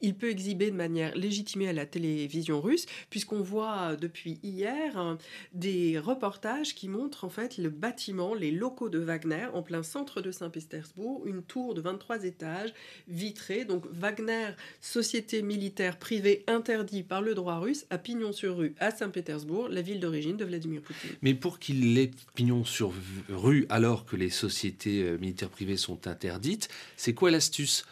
il 0.00 0.14
peut 0.14 0.30
exhiber 0.30 0.70
de 0.70 0.76
manière 0.76 1.14
légitimée 1.16 1.68
à 1.68 1.72
la 1.72 1.86
télévision 1.86 2.60
russe, 2.60 2.86
puisqu'on 3.10 3.42
voit 3.42 3.96
depuis 3.96 4.38
hier 4.42 4.96
hein, 4.96 5.18
des 5.52 5.98
reportages 5.98 6.74
qui 6.74 6.88
montrent 6.88 7.24
en 7.24 7.30
fait 7.30 7.58
le 7.58 7.70
bâtiment, 7.70 8.34
les 8.34 8.50
locaux 8.50 8.88
de 8.88 8.98
Wagner 8.98 9.46
en 9.52 9.62
plein 9.62 9.82
centre 9.82 10.20
de 10.20 10.30
Saint-Pétersbourg, 10.30 11.26
une 11.26 11.42
tour 11.42 11.74
de 11.74 11.80
23 11.80 12.24
étages 12.24 12.72
vitrée. 13.08 13.64
Donc 13.64 13.84
Wagner, 13.92 14.50
société 14.80 15.42
militaire 15.42 15.98
privée 15.98 16.44
interdite 16.46 17.08
par 17.08 17.22
le 17.22 17.34
droit 17.34 17.58
russe, 17.58 17.86
à 17.90 17.98
pignon 17.98 18.32
sur 18.32 18.56
rue 18.56 18.74
à 18.78 18.90
Saint-Pétersbourg, 18.90 19.68
la 19.68 19.82
ville 19.82 20.00
d'origine 20.00 20.36
de 20.36 20.44
Vladimir 20.44 20.82
Poutine. 20.82 21.10
Mais 21.22 21.34
pour 21.34 21.58
qu'il 21.58 21.98
ait 21.98 22.10
pignon 22.34 22.64
sur 22.64 22.92
rue 23.28 23.66
alors 23.68 24.04
que 24.04 24.16
les 24.16 24.30
sociétés 24.30 25.02
euh, 25.02 25.18
militaires 25.18 25.50
privées 25.50 25.76
sont 25.76 26.06
interdites, 26.06 26.68
c'est 26.96 27.14
quoi 27.14 27.30
l'astuce? 27.30 27.84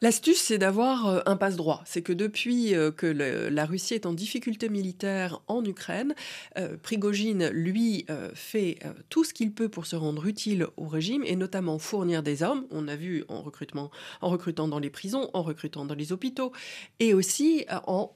L'astuce, 0.00 0.40
c'est 0.40 0.58
d'avoir 0.58 1.06
euh, 1.06 1.20
un 1.26 1.36
passe-droit. 1.36 1.82
C'est 1.86 2.02
que 2.02 2.12
depuis 2.12 2.74
euh, 2.74 2.90
que 2.90 3.06
la 3.06 3.66
Russie 3.66 3.94
est 3.94 4.06
en 4.06 4.12
difficulté 4.12 4.68
militaire 4.68 5.40
en 5.46 5.64
Ukraine, 5.64 6.14
euh, 6.58 6.76
Prigogine, 6.82 7.48
lui, 7.48 8.06
fait 8.34 8.78
tout 9.08 9.24
ce 9.24 9.32
qu'il 9.32 9.52
peut 9.52 9.68
pour 9.68 9.86
se 9.86 9.96
rendre 9.96 10.26
utile 10.26 10.66
au 10.76 10.86
régime 10.86 11.22
et 11.26 11.36
notamment 11.36 11.78
fournir 11.78 12.22
des 12.22 12.42
hommes. 12.42 12.66
On 12.70 12.88
a 12.88 12.96
vu 12.96 13.24
en, 13.28 13.42
recrutement, 13.42 13.90
en 14.20 14.28
recrutant 14.28 14.68
dans 14.68 14.78
les 14.78 14.90
prisons, 14.90 15.30
en 15.32 15.42
recrutant 15.42 15.84
dans 15.84 15.94
les 15.94 16.12
hôpitaux 16.12 16.52
et 17.00 17.14
aussi 17.14 17.64
en 17.86 18.12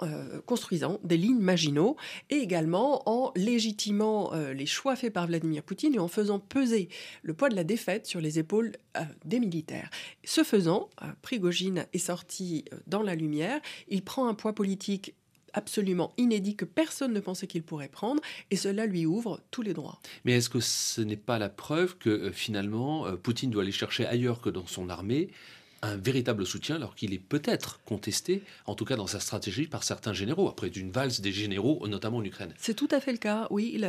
construisant 0.47 1.01
des 1.05 1.17
lignes 1.17 1.41
Maginot 1.41 1.97
et 2.31 2.37
également 2.37 3.09
en 3.09 3.33
légitimant 3.37 4.33
les 4.55 4.67
choix 4.67 4.97
faits 4.97 5.13
par 5.13 5.27
Vladimir 5.27 5.63
Poutine 5.63 5.95
et 5.95 5.99
en 5.99 6.09
faisant 6.09 6.39
peser 6.39 6.89
le 7.23 7.35
poids 7.35 7.49
de 7.49 7.57
la 7.57 7.65
défaite 7.65 8.07
sur 8.07 8.21
les 8.21 8.39
épaules 8.39 8.73
des 9.25 9.41
militaires. 9.41 9.91
Ce 10.25 10.45
faisant, 10.45 10.91
Prigogine 11.23 11.48
est 11.51 11.99
sorti 11.99 12.65
euh, 12.73 12.77
dans 12.87 13.03
la 13.03 13.15
lumière. 13.15 13.61
Il 13.89 14.03
prend 14.03 14.29
un 14.29 14.35
poids 14.35 14.55
politique 14.55 15.15
absolument 15.55 16.13
inédit 16.19 16.57
que 16.57 16.65
personne 16.65 17.13
ne 17.13 17.21
pensait 17.21 17.47
qu'il 17.47 17.63
pourrait 17.63 17.89
prendre, 17.89 18.23
et 18.51 18.57
cela 18.57 18.87
lui 18.87 19.07
ouvre 19.07 19.41
tous 19.51 19.63
les 19.63 19.73
droits. 19.73 19.99
Mais 20.25 20.33
est-ce 20.33 20.51
que 20.51 20.61
ce 20.61 21.01
n'est 21.01 21.17
pas 21.17 21.39
la 21.39 21.49
preuve 21.49 21.97
que 21.97 22.11
euh, 22.11 22.33
finalement 22.33 23.07
euh, 23.07 23.17
Poutine 23.17 23.51
doit 23.51 23.63
aller 23.63 23.73
chercher 23.73 24.07
ailleurs 24.07 24.41
que 24.41 24.51
dans 24.51 24.67
son 24.67 24.89
armée 24.89 25.31
un 25.83 25.97
véritable 25.97 26.47
soutien 26.47 26.77
alors 26.77 26.95
qu'il 26.95 27.13
est 27.13 27.19
peut-être 27.19 27.81
contesté, 27.85 28.43
en 28.67 28.75
tout 28.75 28.85
cas 28.85 28.97
dans 28.97 29.07
sa 29.07 29.21
stratégie, 29.21 29.67
par 29.67 29.85
certains 29.85 30.13
généraux, 30.13 30.49
après 30.49 30.71
d'une 30.71 30.91
valse 30.91 31.21
des 31.21 31.33
généraux, 31.33 31.87
notamment 31.87 32.19
en 32.19 32.25
Ukraine. 32.25 32.53
C'est 32.59 32.75
tout 32.75 32.89
à 32.91 33.01
fait 33.01 33.13
le 33.13 33.19
cas, 33.19 33.47
oui. 33.51 33.81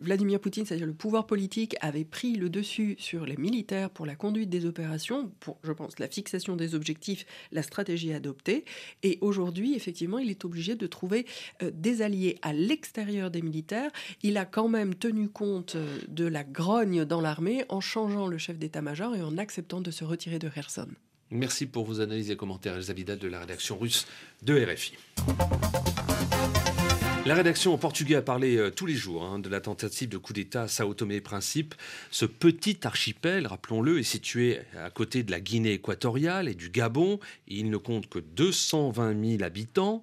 Vladimir 0.00 0.40
Poutine, 0.40 0.66
c'est-à-dire 0.66 0.86
le 0.86 0.92
pouvoir 0.92 1.26
politique, 1.26 1.76
avait 1.80 2.04
pris 2.04 2.34
le 2.34 2.48
dessus 2.48 2.96
sur 2.98 3.24
les 3.26 3.36
militaires 3.36 3.90
pour 3.90 4.06
la 4.06 4.16
conduite 4.16 4.50
des 4.50 4.66
opérations, 4.66 5.30
pour, 5.40 5.58
je 5.62 5.72
pense, 5.72 5.98
la 5.98 6.08
fixation 6.08 6.56
des 6.56 6.74
objectifs, 6.74 7.26
la 7.52 7.62
stratégie 7.62 8.12
adoptée. 8.12 8.64
Et 9.02 9.18
aujourd'hui, 9.20 9.74
effectivement, 9.74 10.18
il 10.18 10.30
est 10.30 10.44
obligé 10.44 10.74
de 10.74 10.86
trouver 10.86 11.26
euh, 11.62 11.70
des 11.72 12.02
alliés 12.02 12.38
à 12.42 12.52
l'extérieur 12.52 13.30
des 13.30 13.42
militaires. 13.42 13.90
Il 14.22 14.36
a 14.36 14.44
quand 14.44 14.68
même 14.68 14.94
tenu 14.94 15.28
compte 15.28 15.76
euh, 15.76 15.98
de 16.08 16.24
la 16.24 16.44
grogne 16.44 17.04
dans 17.04 17.20
l'armée 17.20 17.64
en 17.68 17.80
changeant 17.80 18.26
le 18.26 18.38
chef 18.38 18.58
d'état-major 18.58 19.14
et 19.14 19.22
en 19.22 19.38
acceptant 19.38 19.80
de 19.80 19.90
se 19.90 20.04
retirer 20.04 20.38
de 20.38 20.48
Kherson. 20.48 20.88
Merci 21.34 21.64
pour 21.64 21.86
vos 21.86 22.02
analyses 22.02 22.30
et 22.30 22.36
commentaires, 22.36 22.76
Elsa 22.76 22.92
Vidal 22.92 23.18
de 23.18 23.26
la 23.26 23.40
rédaction 23.40 23.78
russe 23.78 24.06
de 24.42 24.62
RFI. 24.62 24.92
La 27.24 27.34
rédaction 27.34 27.72
en 27.72 27.78
portugais 27.78 28.16
a 28.16 28.22
parlé 28.22 28.58
euh, 28.58 28.70
tous 28.70 28.84
les 28.84 28.94
jours 28.94 29.24
hein, 29.24 29.38
de 29.38 29.48
la 29.48 29.62
tentative 29.62 30.10
de 30.10 30.18
coup 30.18 30.34
d'État 30.34 30.64
à 30.64 30.68
Sao 30.68 30.92
Tomé 30.92 31.14
et 31.14 31.20
Principe. 31.22 31.74
Ce 32.10 32.26
petit 32.26 32.80
archipel, 32.82 33.46
rappelons-le, 33.46 33.98
est 33.98 34.02
situé 34.02 34.58
à 34.78 34.90
côté 34.90 35.22
de 35.22 35.30
la 35.30 35.40
Guinée 35.40 35.72
équatoriale 35.72 36.50
et 36.50 36.54
du 36.54 36.68
Gabon. 36.68 37.18
Il 37.48 37.70
ne 37.70 37.78
compte 37.78 38.10
que 38.10 38.18
220 38.18 39.38
000 39.38 39.42
habitants. 39.42 40.02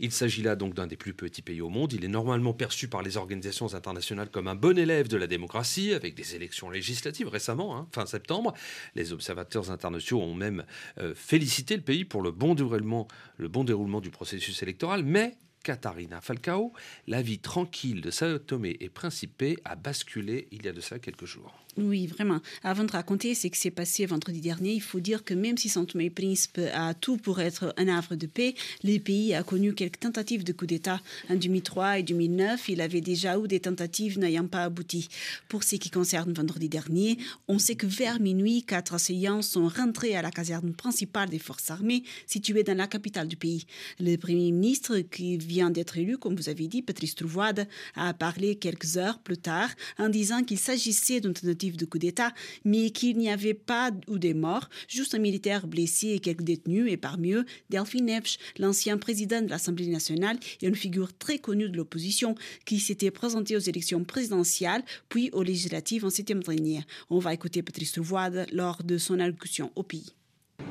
Il 0.00 0.12
s'agit 0.12 0.42
là 0.42 0.56
donc 0.56 0.74
d'un 0.74 0.86
des 0.86 0.96
plus 0.96 1.14
petits 1.14 1.42
pays 1.42 1.60
au 1.60 1.68
monde. 1.68 1.92
Il 1.92 2.04
est 2.04 2.08
normalement 2.08 2.52
perçu 2.52 2.88
par 2.88 3.02
les 3.02 3.16
organisations 3.16 3.74
internationales 3.74 4.30
comme 4.30 4.48
un 4.48 4.54
bon 4.54 4.78
élève 4.78 5.08
de 5.08 5.16
la 5.16 5.26
démocratie, 5.26 5.92
avec 5.92 6.14
des 6.14 6.34
élections 6.34 6.70
législatives 6.70 7.28
récemment, 7.28 7.76
hein, 7.76 7.88
fin 7.92 8.06
septembre. 8.06 8.54
Les 8.94 9.12
observateurs 9.12 9.70
internationaux 9.70 10.22
ont 10.22 10.34
même 10.34 10.64
euh, 10.98 11.14
félicité 11.14 11.76
le 11.76 11.82
pays 11.82 12.04
pour 12.04 12.22
le 12.22 12.30
bon 12.30 12.54
déroulement, 12.54 13.08
le 13.36 13.48
bon 13.48 13.64
déroulement 13.64 14.00
du 14.00 14.10
processus 14.10 14.62
électoral, 14.62 15.02
mais 15.04 15.36
Katharina 15.66 16.20
Falcao, 16.20 16.72
la 17.08 17.22
vie 17.22 17.40
tranquille 17.40 18.00
de 18.00 18.12
Sao 18.12 18.38
Tomé 18.38 18.76
et 18.78 18.88
Principe 18.88 19.58
a 19.64 19.74
basculé 19.74 20.46
il 20.52 20.64
y 20.64 20.68
a 20.68 20.72
de 20.72 20.80
ça 20.80 21.00
quelques 21.00 21.24
jours. 21.24 21.66
Oui, 21.76 22.06
vraiment. 22.06 22.40
Avant 22.62 22.84
de 22.84 22.92
raconter 22.92 23.34
ce 23.34 23.48
qui 23.48 23.58
s'est 23.58 23.70
passé 23.70 24.06
vendredi 24.06 24.40
dernier, 24.40 24.72
il 24.72 24.80
faut 24.80 25.00
dire 25.00 25.24
que 25.24 25.34
même 25.34 25.58
si 25.58 25.68
Saint 25.68 25.84
Tomé 25.84 26.08
Príncipe 26.08 26.58
a 26.72 26.94
tout 26.94 27.18
pour 27.18 27.38
être 27.38 27.74
un 27.76 27.88
havre 27.88 28.14
de 28.14 28.26
paix, 28.26 28.54
le 28.82 28.96
pays 28.98 29.34
a 29.34 29.42
connu 29.42 29.74
quelques 29.74 30.00
tentatives 30.00 30.42
de 30.42 30.52
coup 30.54 30.64
d'État. 30.64 31.02
En 31.28 31.34
2003 31.34 31.98
et 31.98 32.02
2009, 32.02 32.70
il 32.70 32.80
avait 32.80 33.02
déjà 33.02 33.38
eu 33.38 33.46
des 33.46 33.60
tentatives 33.60 34.18
n'ayant 34.18 34.46
pas 34.46 34.62
abouti. 34.64 35.08
Pour 35.48 35.64
ce 35.64 35.76
qui 35.76 35.90
concerne 35.90 36.32
vendredi 36.32 36.70
dernier, 36.70 37.18
on 37.46 37.58
sait 37.58 37.76
que 37.76 37.86
vers 37.86 38.20
minuit, 38.20 38.62
quatre 38.62 38.94
assaillants 38.94 39.42
sont 39.42 39.68
rentrés 39.68 40.16
à 40.16 40.22
la 40.22 40.30
caserne 40.30 40.72
principale 40.72 41.28
des 41.28 41.38
forces 41.38 41.70
armées 41.70 42.04
située 42.26 42.62
dans 42.62 42.78
la 42.78 42.86
capitale 42.86 43.28
du 43.28 43.36
pays. 43.36 43.66
Le 44.00 44.16
Premier 44.16 44.50
ministre, 44.50 45.00
qui 45.00 45.36
vient 45.36 45.55
vient 45.56 45.70
d'être 45.70 45.96
élu, 45.96 46.18
comme 46.18 46.36
vous 46.36 46.50
avez 46.50 46.68
dit, 46.68 46.82
Patrice 46.82 47.14
Trovoide 47.14 47.66
a 47.94 48.12
parlé 48.12 48.56
quelques 48.56 48.98
heures 48.98 49.20
plus 49.20 49.38
tard 49.38 49.70
en 49.98 50.10
disant 50.10 50.42
qu'il 50.42 50.58
s'agissait 50.58 51.20
d'une 51.20 51.32
tentative 51.32 51.78
de 51.78 51.86
coup 51.86 51.98
d'État, 51.98 52.32
mais 52.66 52.90
qu'il 52.90 53.16
n'y 53.16 53.30
avait 53.30 53.54
pas 53.54 53.90
ou 54.06 54.18
des 54.18 54.34
morts, 54.34 54.68
juste 54.86 55.14
un 55.14 55.18
militaire 55.18 55.66
blessé 55.66 56.08
et 56.08 56.18
quelques 56.18 56.42
détenus, 56.42 56.92
et 56.92 56.98
parmi 56.98 57.32
eux, 57.32 57.46
Delphine 57.70 58.10
Epsch, 58.10 58.36
l'ancien 58.58 58.98
président 58.98 59.40
de 59.40 59.48
l'Assemblée 59.48 59.86
nationale 59.86 60.38
et 60.60 60.66
une 60.66 60.74
figure 60.74 61.16
très 61.16 61.38
connue 61.38 61.70
de 61.70 61.76
l'opposition 61.78 62.34
qui 62.66 62.78
s'était 62.78 63.10
présentée 63.10 63.56
aux 63.56 63.66
élections 63.72 64.04
présidentielles 64.04 64.84
puis 65.08 65.30
aux 65.32 65.42
législatives 65.42 66.04
en 66.04 66.10
septembre 66.10 66.42
dernier. 66.52 66.82
On 67.08 67.18
va 67.18 67.32
écouter 67.32 67.62
Patrice 67.62 67.92
Trovoide 67.92 68.46
lors 68.52 68.82
de 68.82 68.98
son 68.98 69.18
allocution 69.20 69.72
au 69.74 69.82
pays. 69.82 70.12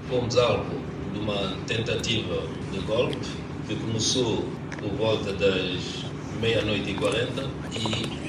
Fomos 0.09 0.37
alvo 0.37 0.77
de 1.13 1.19
uma 1.19 1.57
tentativa 1.65 2.39
de 2.73 2.79
golpe 2.85 3.25
que 3.67 3.73
começou 3.73 4.43
por 4.85 4.93
volta 4.97 5.33
das 5.33 6.05
meia-noite 6.39 6.91
e 6.91 6.93
40 6.93 7.49
e 7.73 8.24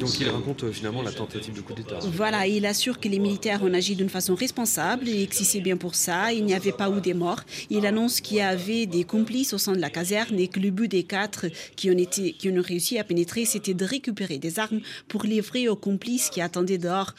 donc 0.00 0.20
il 0.20 0.28
raconte 0.28 0.64
euh, 0.64 0.72
finalement 0.72 1.02
la 1.02 1.12
tentative 1.12 1.54
de 1.54 1.60
coup 1.60 1.72
d'État. 1.72 1.98
Voilà, 2.02 2.46
il 2.46 2.66
assure 2.66 3.00
que 3.00 3.08
les 3.08 3.18
militaires 3.18 3.62
ont 3.62 3.72
agi 3.72 3.96
d'une 3.96 4.08
façon 4.08 4.34
responsable 4.34 5.08
et 5.08 5.26
que 5.26 5.34
si 5.34 5.44
c'est 5.44 5.60
bien 5.60 5.76
pour 5.76 5.94
ça, 5.94 6.32
il 6.32 6.44
n'y 6.44 6.54
avait 6.54 6.72
pas 6.72 6.90
eu 6.90 7.00
des 7.00 7.14
morts. 7.14 7.40
Il 7.70 7.86
annonce 7.86 8.20
qu'il 8.20 8.38
y 8.38 8.40
avait 8.40 8.86
des 8.86 9.04
complices 9.04 9.52
au 9.52 9.58
sein 9.58 9.72
de 9.72 9.80
la 9.80 9.90
caserne 9.90 10.38
et 10.38 10.48
que 10.48 10.60
le 10.60 10.70
but 10.70 10.88
des 10.88 11.02
quatre 11.02 11.46
qui 11.76 11.90
ont, 11.90 11.96
été, 11.98 12.32
qui 12.32 12.50
ont 12.50 12.62
réussi 12.62 12.98
à 12.98 13.04
pénétrer, 13.04 13.44
c'était 13.44 13.74
de 13.74 13.84
récupérer 13.84 14.38
des 14.38 14.58
armes 14.58 14.80
pour 15.08 15.24
livrer 15.24 15.68
aux 15.68 15.76
complices 15.76 16.30
qui 16.30 16.40
attendaient 16.40 16.78
dehors, 16.78 17.14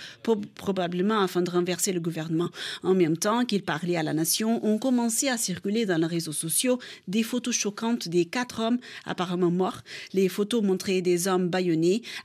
probablement 0.56 1.22
afin 1.22 1.42
de 1.42 1.50
renverser 1.50 1.92
le 1.94 2.00
gouvernement. 2.00 2.50
En 2.84 2.94
même 2.94 3.18
temps 3.18 3.46
qu'il 3.46 3.64
parlait 3.64 3.98
à 3.98 4.04
la 4.04 4.14
nation, 4.14 4.64
ont 4.66 4.78
commencé 4.78 5.28
à 5.30 5.38
circuler 5.38 5.86
dans 5.86 5.98
les 5.98 6.08
réseaux 6.08 6.32
sociaux 6.32 6.80
des 7.08 7.24
photos 7.24 7.56
choquantes 7.56 8.08
des 8.08 8.26
quatre 8.26 8.62
hommes 8.62 8.78
apparemment 9.06 9.52
morts. 9.52 9.82
Les 10.14 10.30
photos 10.30 10.64
montraient 10.64 11.02
des 11.02 11.28
hommes 11.28 11.50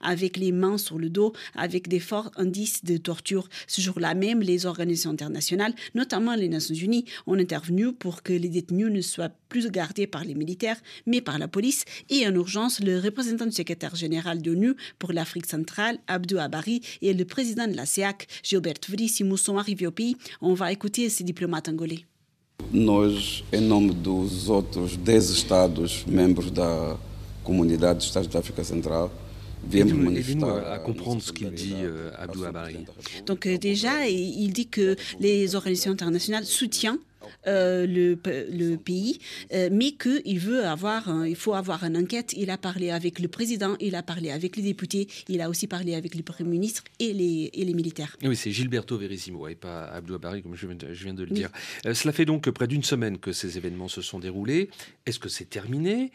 avec 0.00 0.36
les 0.36 0.52
mains 0.52 0.78
sur 0.78 0.98
le 0.98 1.08
dos, 1.10 1.32
avec 1.54 1.88
des 1.88 2.00
forts 2.00 2.30
indices 2.36 2.84
de 2.84 2.96
torture. 2.96 3.48
Ce 3.66 3.80
jour-là 3.80 4.14
même, 4.14 4.40
les 4.40 4.66
organisations 4.66 5.10
internationales, 5.10 5.74
notamment 5.94 6.34
les 6.34 6.48
Nations 6.48 6.74
Unies, 6.74 7.04
ont 7.26 7.38
intervenu 7.38 7.92
pour 7.92 8.22
que 8.22 8.32
les 8.32 8.48
détenus 8.48 8.90
ne 8.90 9.00
soient 9.00 9.30
plus 9.48 9.70
gardés 9.70 10.06
par 10.06 10.24
les 10.24 10.34
militaires, 10.34 10.80
mais 11.06 11.20
par 11.20 11.38
la 11.38 11.48
police. 11.48 11.84
Et 12.10 12.26
en 12.26 12.34
urgence, 12.34 12.80
le 12.80 12.98
représentant 12.98 13.46
du 13.46 13.52
secrétaire 13.52 13.94
général 13.94 14.40
de 14.40 14.50
l'ONU 14.50 14.74
pour 14.98 15.12
l'Afrique 15.12 15.46
centrale, 15.46 15.98
Abdou 16.06 16.38
Abari, 16.38 16.80
et 17.02 17.12
le 17.12 17.24
président 17.24 17.66
de 17.66 17.76
la 17.76 17.86
CEAC, 17.86 18.26
Gilbert 18.42 18.82
Veríssimo, 18.88 19.36
sont 19.36 19.58
arrivés 19.58 19.86
au 19.86 19.90
pays. 19.90 20.16
On 20.40 20.54
va 20.54 20.72
écouter 20.72 21.08
ces 21.08 21.24
diplomates 21.24 21.68
angolais. 21.68 22.04
Nós, 22.70 23.44
em 23.52 23.60
nome 23.60 23.92
dos 23.92 24.48
outros 24.48 24.96
10 24.96 25.30
Estados 25.30 26.04
membros 26.06 26.50
da 26.50 26.96
Comunidade 27.42 27.98
dos 27.98 28.06
Estados 28.06 28.28
da 28.28 28.38
África 28.38 28.62
Central, 28.64 29.10
Aidez-nous 29.72 30.46
à, 30.46 30.78
comprendre 30.78 31.22
ce 31.22 31.32
qu'il 31.32 31.50
dit, 31.50 31.74
euh, 31.76 32.10
Abdou 32.18 32.44
Abari. 32.44 32.78
Donc 33.26 33.46
euh, 33.46 33.58
déjà, 33.58 34.06
il 34.08 34.52
dit 34.52 34.68
que 34.68 34.96
les 35.20 35.54
organisations 35.54 35.92
internationales 35.92 36.44
soutiennent 36.44 36.98
euh, 37.46 37.86
le, 37.86 38.18
le, 38.50 38.76
pays, 38.76 39.18
euh, 39.52 39.68
mais 39.72 39.92
qu'il 39.92 40.38
veut 40.38 40.64
avoir, 40.64 41.26
il 41.26 41.36
faut 41.36 41.54
avoir 41.54 41.84
une 41.84 41.96
enquête. 41.96 42.32
Il 42.36 42.50
a 42.50 42.58
parlé 42.58 42.90
avec 42.90 43.18
le 43.18 43.28
président, 43.28 43.76
il 43.80 43.94
a 43.94 44.02
parlé 44.02 44.30
avec 44.30 44.56
les 44.56 44.62
députés, 44.62 45.08
il 45.28 45.40
a 45.40 45.48
aussi 45.48 45.66
parlé 45.66 45.94
avec 45.94 46.14
le 46.14 46.22
premier 46.22 46.50
ministre 46.50 46.84
et 46.98 47.12
les, 47.12 47.50
et 47.52 47.64
les 47.64 47.74
militaires. 47.74 48.16
Oui, 48.22 48.36
c'est 48.36 48.50
Gilberto 48.50 48.96
Verissimo 48.96 49.48
et 49.48 49.54
pas 49.54 49.84
Abdou 49.84 50.14
Abari, 50.14 50.42
comme 50.42 50.54
je 50.54 50.66
viens 50.66 51.14
de, 51.14 51.24
le 51.24 51.30
dire. 51.30 51.50
Euh, 51.86 51.94
cela 51.94 52.12
fait 52.12 52.24
donc 52.24 52.48
près 52.50 52.66
d'une 52.66 52.82
semaine 52.82 53.18
que 53.18 53.32
ces 53.32 53.56
événements 53.56 53.88
se 53.88 54.02
sont 54.02 54.18
déroulés. 54.18 54.70
Est-ce 55.06 55.18
que 55.18 55.28
c'est 55.28 55.48
terminé 55.48 56.10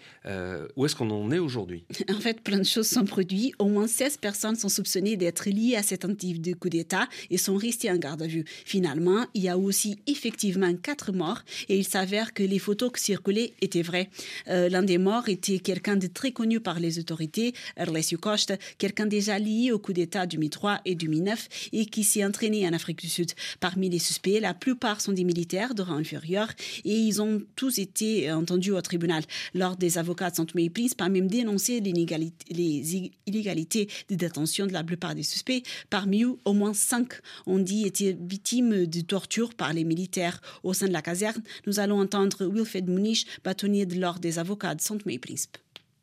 Où 0.76 0.86
est-ce 0.86 0.96
qu'on 0.96 1.10
en 1.12 1.32
est 1.32 1.40
aujourd'hui? 1.40 1.84
En 2.18 2.20
fait, 2.20 2.42
plein 2.42 2.58
de 2.58 2.64
choses 2.64 2.88
sont 2.88 3.06
produites. 3.06 3.54
Au 3.60 3.68
moins 3.68 3.86
16 3.86 4.18
personnes 4.18 4.56
sont 4.56 4.70
soupçonnées 4.70 5.18
d'être 5.18 5.50
liées 5.50 5.76
à 5.76 5.84
cette 5.84 6.02
tentative 6.02 6.42
de 6.42 6.54
coup 6.54 6.70
d'État 6.70 7.08
et 7.30 7.38
sont 7.38 7.58
restées 7.58 7.92
en 7.92 7.98
garde 7.98 8.22
à 8.22 8.28
vue. 8.28 8.46
Finalement, 8.66 9.26
il 9.34 9.44
y 9.44 9.50
a 9.50 9.58
aussi 9.58 10.00
effectivement 10.08 10.74
quatre 10.76 11.07
morts 11.12 11.42
et 11.70 11.78
il 11.78 11.86
s'avère 11.86 12.34
que 12.34 12.44
les 12.44 12.60
photos 12.60 12.92
qui 12.92 13.04
circulaient 13.04 13.54
étaient 13.62 13.82
vraies. 13.82 14.10
Euh, 14.48 14.70
l'un 14.70 14.84
des 14.84 14.98
morts 14.98 15.30
était 15.30 15.60
quelqu'un 15.60 15.96
de 15.96 16.08
très 16.08 16.32
connu 16.32 16.60
par 16.60 16.80
les 16.80 17.00
autorités, 17.00 17.54
Erlesio 17.76 18.18
Costa, 18.18 18.58
quelqu'un 18.78 19.06
déjà 19.06 19.40
lié 19.40 19.72
au 19.72 19.80
coup 19.80 19.94
d'État 19.94 20.26
du 20.26 20.38
Mi-3 20.38 20.80
et 20.86 20.96
du 20.96 21.10
Mi-9 21.10 21.38
et 21.74 21.86
qui 21.86 22.04
s'est 22.04 22.24
entraîné 22.24 22.68
en 22.68 22.74
Afrique 22.74 23.00
du 23.00 23.10
Sud. 23.10 23.32
Parmi 23.60 23.90
les 23.90 24.00
suspects, 24.00 24.40
la 24.40 24.54
plupart 24.54 25.02
sont 25.02 25.12
des 25.12 25.24
militaires 25.24 25.76
de 25.76 25.82
rang 25.82 25.96
inférieur 25.96 26.50
et 26.86 26.96
ils 26.96 27.22
ont 27.22 27.42
tous 27.56 27.80
été 27.80 28.32
entendus 28.32 28.72
au 28.72 28.82
tribunal. 28.82 29.24
Lors 29.54 29.76
des 29.76 29.98
avocats 29.98 30.30
de 30.30 30.36
Saint-Thomas 30.36 30.64
et 30.64 30.70
Príncipe 30.70 31.02
a 31.02 31.10
même 31.10 31.28
dénoncé 31.28 31.80
les 31.80 33.12
illégalités 33.26 33.90
de 34.10 34.16
détention 34.16 34.68
de 34.68 34.74
la 34.74 34.84
plupart 34.84 35.16
des 35.16 35.24
suspects. 35.24 35.64
Parmi 35.90 36.24
eux, 36.24 36.38
au 36.46 36.54
moins 36.54 36.74
cinq 36.74 37.14
ont 37.46 37.60
dit 37.60 37.86
étaient 37.86 38.18
victimes 38.20 38.86
de 38.86 39.02
torture 39.02 39.54
par 39.54 39.74
les 39.74 39.84
militaires 39.84 40.42
au 40.64 40.74
sein 40.74 40.88
de 40.88 40.94
la 40.94 40.97
caserne, 41.02 41.44
nous 41.66 41.80
allons 41.80 42.00
entendre 42.00 42.46
Wilfred 42.46 42.88
Muniz, 42.88 43.26
bâtonnier 43.44 43.86
de 43.86 44.00
l'Ordre 44.00 44.20
des 44.20 44.40
avocats 44.40 44.76
de 44.76 44.82
Tomé 44.82 45.16
e 45.16 45.20
Príncipe. 45.20 45.58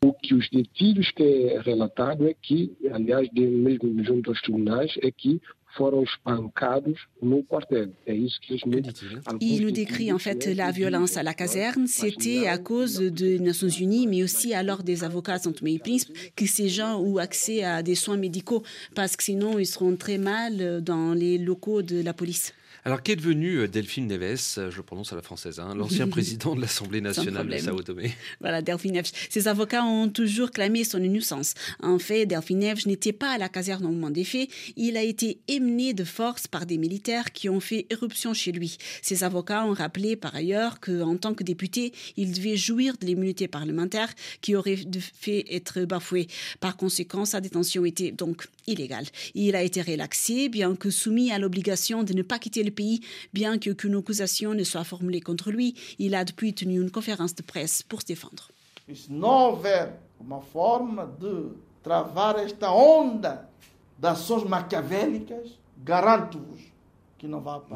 O 0.05 0.13
que 0.13 0.35
os 0.35 0.51
detidos 0.51 1.11
têm 1.15 1.59
relatado 1.61 2.29
é 2.29 2.35
que, 2.35 2.71
aliás, 2.93 3.27
mesmo 3.33 4.05
junto 4.05 4.31
aos 4.31 4.43
tribunais, 4.43 4.93
é 5.03 5.11
que 5.11 5.41
Il 9.41 9.63
nous 9.63 9.71
décrit 9.71 10.13
en 10.13 10.19
fait 10.19 10.47
la 10.55 10.71
violence 10.71 11.17
à 11.17 11.23
la 11.23 11.35
caserne. 11.35 11.87
C'était 11.87 12.47
à 12.47 12.59
cause 12.59 13.01
des 13.01 13.39
Nations 13.41 13.69
Unies, 13.69 14.07
mais 14.07 14.23
aussi 14.23 14.55
alors 14.55 14.83
des 14.83 15.03
avocats 15.03 15.39
de 15.39 15.51
Tomé 15.51 15.81
que 16.37 16.47
ces 16.47 16.69
gens 16.69 17.01
ont 17.01 17.17
accès 17.17 17.65
à 17.65 17.83
des 17.83 17.95
soins 17.95 18.17
médicaux, 18.17 18.63
parce 18.95 19.17
que 19.17 19.25
sinon 19.25 19.59
ils 19.59 19.67
seront 19.67 19.97
très 19.97 20.19
mal 20.19 20.83
dans 20.83 21.13
les 21.13 21.39
locaux 21.39 21.83
de 21.83 22.03
la 22.03 22.13
police. 22.13 22.53
Alors, 22.87 23.03
qu'est 23.03 23.17
devenu 23.17 23.61
euh, 23.61 23.67
Delphine 23.67 24.07
Neves, 24.07 24.57
euh, 24.59 24.71
je 24.71 24.77
le 24.77 24.83
prononce 24.83 25.11
à 25.15 25.17
la 25.17 25.23
française, 25.23 25.59
hein, 25.59 25.75
l'ancien 25.75 26.07
président 26.09 26.55
de 26.55 26.61
l'Assemblée 26.61 27.01
nationale 27.01 27.49
de 27.49 27.57
Sao 27.57 27.83
Tomé 27.83 28.13
Voilà, 28.41 28.61
Delphine 28.61 28.93
Neves. 28.93 29.11
Ses 29.31 29.49
avocats 29.49 29.85
ont 29.85 30.11
toujours 30.11 30.51
clamé 30.51 30.85
son 30.85 31.03
innocence. 31.03 31.55
En 31.83 31.99
fait, 31.99 32.27
Delphine 32.27 32.59
Neves 32.59 32.87
n'était 32.87 33.15
pas 33.15 33.31
à 33.31 33.39
la 33.39 33.49
caserne 33.49 33.87
au 33.87 33.89
moment 33.89 34.11
des 34.11 34.25
faits. 34.25 34.51
Il 34.77 34.99
a 34.99 35.03
été 35.03 35.39
émené 35.49 35.95
de 35.95 36.05
force 36.05 36.47
par 36.47 36.67
des 36.67 36.77
militaires 36.77 37.33
qui 37.33 37.49
ont 37.49 37.61
fait 37.61 37.87
éruption 37.89 38.35
chez 38.35 38.53
lui. 38.53 38.77
Ses 39.01 39.25
avocats 39.25 39.65
ont 39.65 39.73
rappelé 39.73 40.15
par 40.15 40.35
ailleurs 40.35 40.79
qu'en 40.79 41.17
tant 41.17 41.33
que 41.33 41.43
député, 41.43 41.95
il 42.19 42.33
devait 42.33 42.59
jouir 42.59 42.99
de 43.01 43.07
l'immunité 43.07 43.49
parlementaire 43.49 44.13
qui 44.43 44.57
aurait 44.57 44.79
fait 45.15 45.47
être 45.51 45.87
bafouée. 45.87 46.27
Par 46.61 46.77
conséquent, 46.77 47.25
sa 47.25 47.41
détention 47.41 47.87
était 47.87 48.13
donc 48.13 48.47
illégale. 48.67 49.07
Il 49.35 49.57
a 49.57 49.63
été 49.63 49.81
relaxé, 49.81 50.51
bien 50.51 50.77
que 50.77 50.91
soumis 50.91 51.31
à 51.33 51.39
l'obligation 51.39 52.03
de 52.03 52.13
ne 52.13 52.23
pas 52.23 52.39
quitter 52.39 52.63
le 52.63 52.74
pays, 52.75 53.01
bien 53.33 53.59
qu'aucune 53.59 53.97
accusation 53.97 54.53
ne 54.53 54.65
soit 54.65 54.85
formulée 54.85 55.21
contre 55.21 55.51
lui. 55.51 55.75
Il 55.99 56.15
a 56.15 56.25
depuis 56.25 56.53
tenu 56.53 56.81
une 56.81 56.91
conférence 56.91 57.35
de 57.35 57.43
presse 57.43 57.83
pour 57.83 58.03
se 58.03 58.07
défendre. 58.07 58.51
Uma 60.21 60.41
forma 60.41 61.05
de 61.05 61.55
travar 61.83 62.39
esta 62.39 62.73
onda 62.73 63.51
de 63.99 64.07
ações 64.07 64.45
maquiavélicas, 64.49 65.59
garanto-vos 65.85 66.74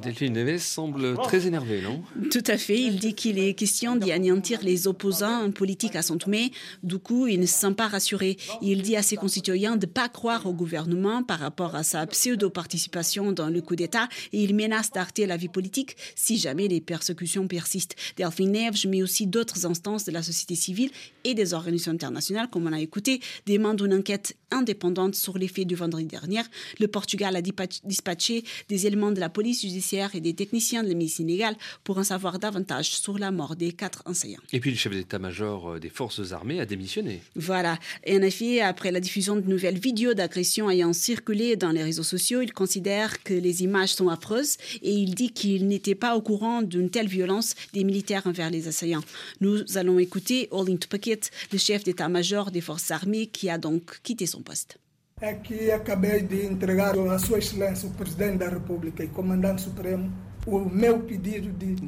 Delphine 0.03 0.33
Neves 0.33 0.59
semble 0.59 1.15
très 1.19 1.47
énervé, 1.47 1.81
non? 1.83 2.03
Tout 2.31 2.43
à 2.47 2.57
fait. 2.57 2.81
Il 2.81 2.99
dit 2.99 3.15
qu'il 3.15 3.39
est 3.39 3.55
question 3.55 3.97
d'y 3.97 4.13
anéantir 4.13 4.61
les 4.63 4.87
opposants 4.87 5.51
politiques 5.51 5.97
à 5.97 6.03
son 6.03 6.19
Tomé. 6.19 6.53
Du 6.83 6.99
coup, 6.99 7.27
il 7.27 7.41
ne 7.41 7.47
se 7.47 7.55
sent 7.55 7.73
pas 7.73 7.89
rassuré. 7.89 8.37
Il 8.63 8.83
dit 8.83 8.97
à 8.97 9.03
ses 9.03 9.17
concitoyens 9.17 9.77
de 9.77 9.87
ne 9.87 9.91
pas 9.91 10.09
croire 10.09 10.47
au 10.47 10.53
gouvernement 10.53 11.23
par 11.23 11.39
rapport 11.39 11.75
à 11.75 11.83
sa 11.83 12.07
pseudo-participation 12.07 13.33
dans 13.33 13.49
le 13.49 13.61
coup 13.63 13.77
d'État 13.77 14.09
et 14.33 14.43
il 14.43 14.55
menace 14.55 14.91
d'arrêter 14.91 15.27
la 15.27 15.37
vie 15.37 15.49
politique 15.49 15.97
si 16.15 16.39
jamais 16.39 16.69
les 16.69 16.81
persécutions 16.81 17.47
persistent. 17.49 17.97
Delphine 18.17 18.53
Neves, 18.53 18.87
mais 18.89 19.03
aussi 19.03 19.27
d'autres 19.27 19.67
instances 19.67 20.05
de 20.05 20.13
la 20.13 20.23
société 20.23 20.55
civile 20.55 20.91
et 21.25 21.35
des 21.35 21.55
organisations 21.55 21.93
internationales, 21.93 22.49
comme 22.51 22.67
on 22.67 22.73
a 22.73 22.81
écouté, 22.81 23.21
demandent 23.47 23.81
une 23.81 23.95
enquête 23.95 24.37
indépendante 24.51 25.15
sur 25.15 25.39
les 25.39 25.49
faits 25.49 25.67
du 25.67 25.75
vendredi 25.75 26.07
dernier. 26.07 26.41
Le 26.81 26.89
Portugal 26.89 27.37
a 27.37 27.43
dispatché 27.43 28.45
des 28.69 28.87
éléments 28.87 29.13
de 29.13 29.21
la 29.21 29.29
police 29.39 29.61
judiciaire 29.63 30.17
et 30.17 30.21
des 30.21 30.35
techniciens 30.35 30.83
de 30.83 30.89
la 30.89 30.97
médecine 30.97 31.29
légale 31.29 31.55
pour 31.85 31.97
en 31.99 32.03
savoir 32.03 32.41
davantage 32.41 32.91
sur 32.97 33.21
la 33.21 33.31
mort 33.31 33.55
des 33.55 33.71
quatre 33.71 34.03
enseignants. 34.05 34.43
Et 34.53 34.59
puis 34.59 34.73
le 34.73 34.77
chef 34.77 34.93
d'état-major 34.93 35.75
euh, 35.75 35.79
des 35.79 35.91
forces 35.91 36.33
armées 36.33 36.59
a 36.59 36.67
démissionné. 36.67 37.23
Voilà. 37.37 37.79
Et 38.03 38.17
en 38.19 38.23
effet, 38.23 38.61
après 38.61 38.91
la 38.91 38.99
diffusion 38.99 39.37
de 39.37 39.43
nouvelles 39.43 39.79
vidéos 39.79 40.13
d'agression 40.13 40.69
ayant 40.69 40.93
circulé 40.93 41.55
dans 41.55 41.71
les 41.71 41.85
réseaux 41.85 42.03
sociaux, 42.03 42.41
il 42.43 42.53
considère 42.53 43.23
que 43.23 43.33
les 43.33 43.63
images 43.63 43.95
sont 43.95 44.09
affreuses 44.09 44.57
et 44.83 44.93
il 44.93 45.15
dit 45.15 45.31
qu'il 45.31 45.69
n'était 45.69 45.95
pas 45.95 46.17
au 46.17 46.21
courant 46.21 46.63
d'une 46.63 46.91
telle 46.91 47.07
violence 47.07 47.55
des 47.75 47.85
militaires 47.85 48.27
envers 48.27 48.51
les 48.51 48.67
assaillants. 48.67 49.05
Nous 49.41 49.63
allons 49.77 50.01
écouter 50.01 50.49
Olin 50.51 50.79
Tupaket, 50.79 51.31
le 51.53 51.59
chef 51.59 51.85
d'état-major 51.85 52.51
des 52.51 52.61
forces 52.61 52.91
armées 52.91 53.29
qui 53.29 53.49
a 53.51 53.59
donc 53.59 54.01
quitté 54.03 54.27
son 54.27 54.43
poste. 54.43 54.81
É 55.21 55.35
que 55.35 55.71
acabei 55.71 56.23
de 56.23 56.47
entregar 56.47 56.97
a 56.97 57.19
Sua 57.19 57.39
Excelência, 57.39 57.89
o 57.89 57.93
Presidente 57.93 58.39
da 58.39 58.49
República 58.49 59.03
e 59.03 59.09
Comandante 59.09 59.63
Supremo, 59.63 60.11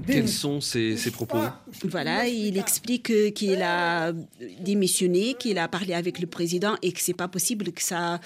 Quels 0.07 0.29
sont 0.29 0.61
ces, 0.61 0.97
ces 0.97 1.11
propos? 1.11 1.39
Voilà, 1.85 2.27
il 2.27 2.59
explique 2.59 3.33
qu'il 3.33 3.63
a 3.63 4.13
démissionné, 4.61 5.35
qu'il 5.35 5.59
a 5.59 5.67
parlé 5.69 5.95
avec 5.95 6.19
le 6.19 6.27
président 6.27 6.75
et 6.83 6.93
que 6.93 7.01
c'est 7.01 7.15
pas 7.15 7.29
possible 7.29 7.73
que 7.73 7.83
ça 7.83 8.21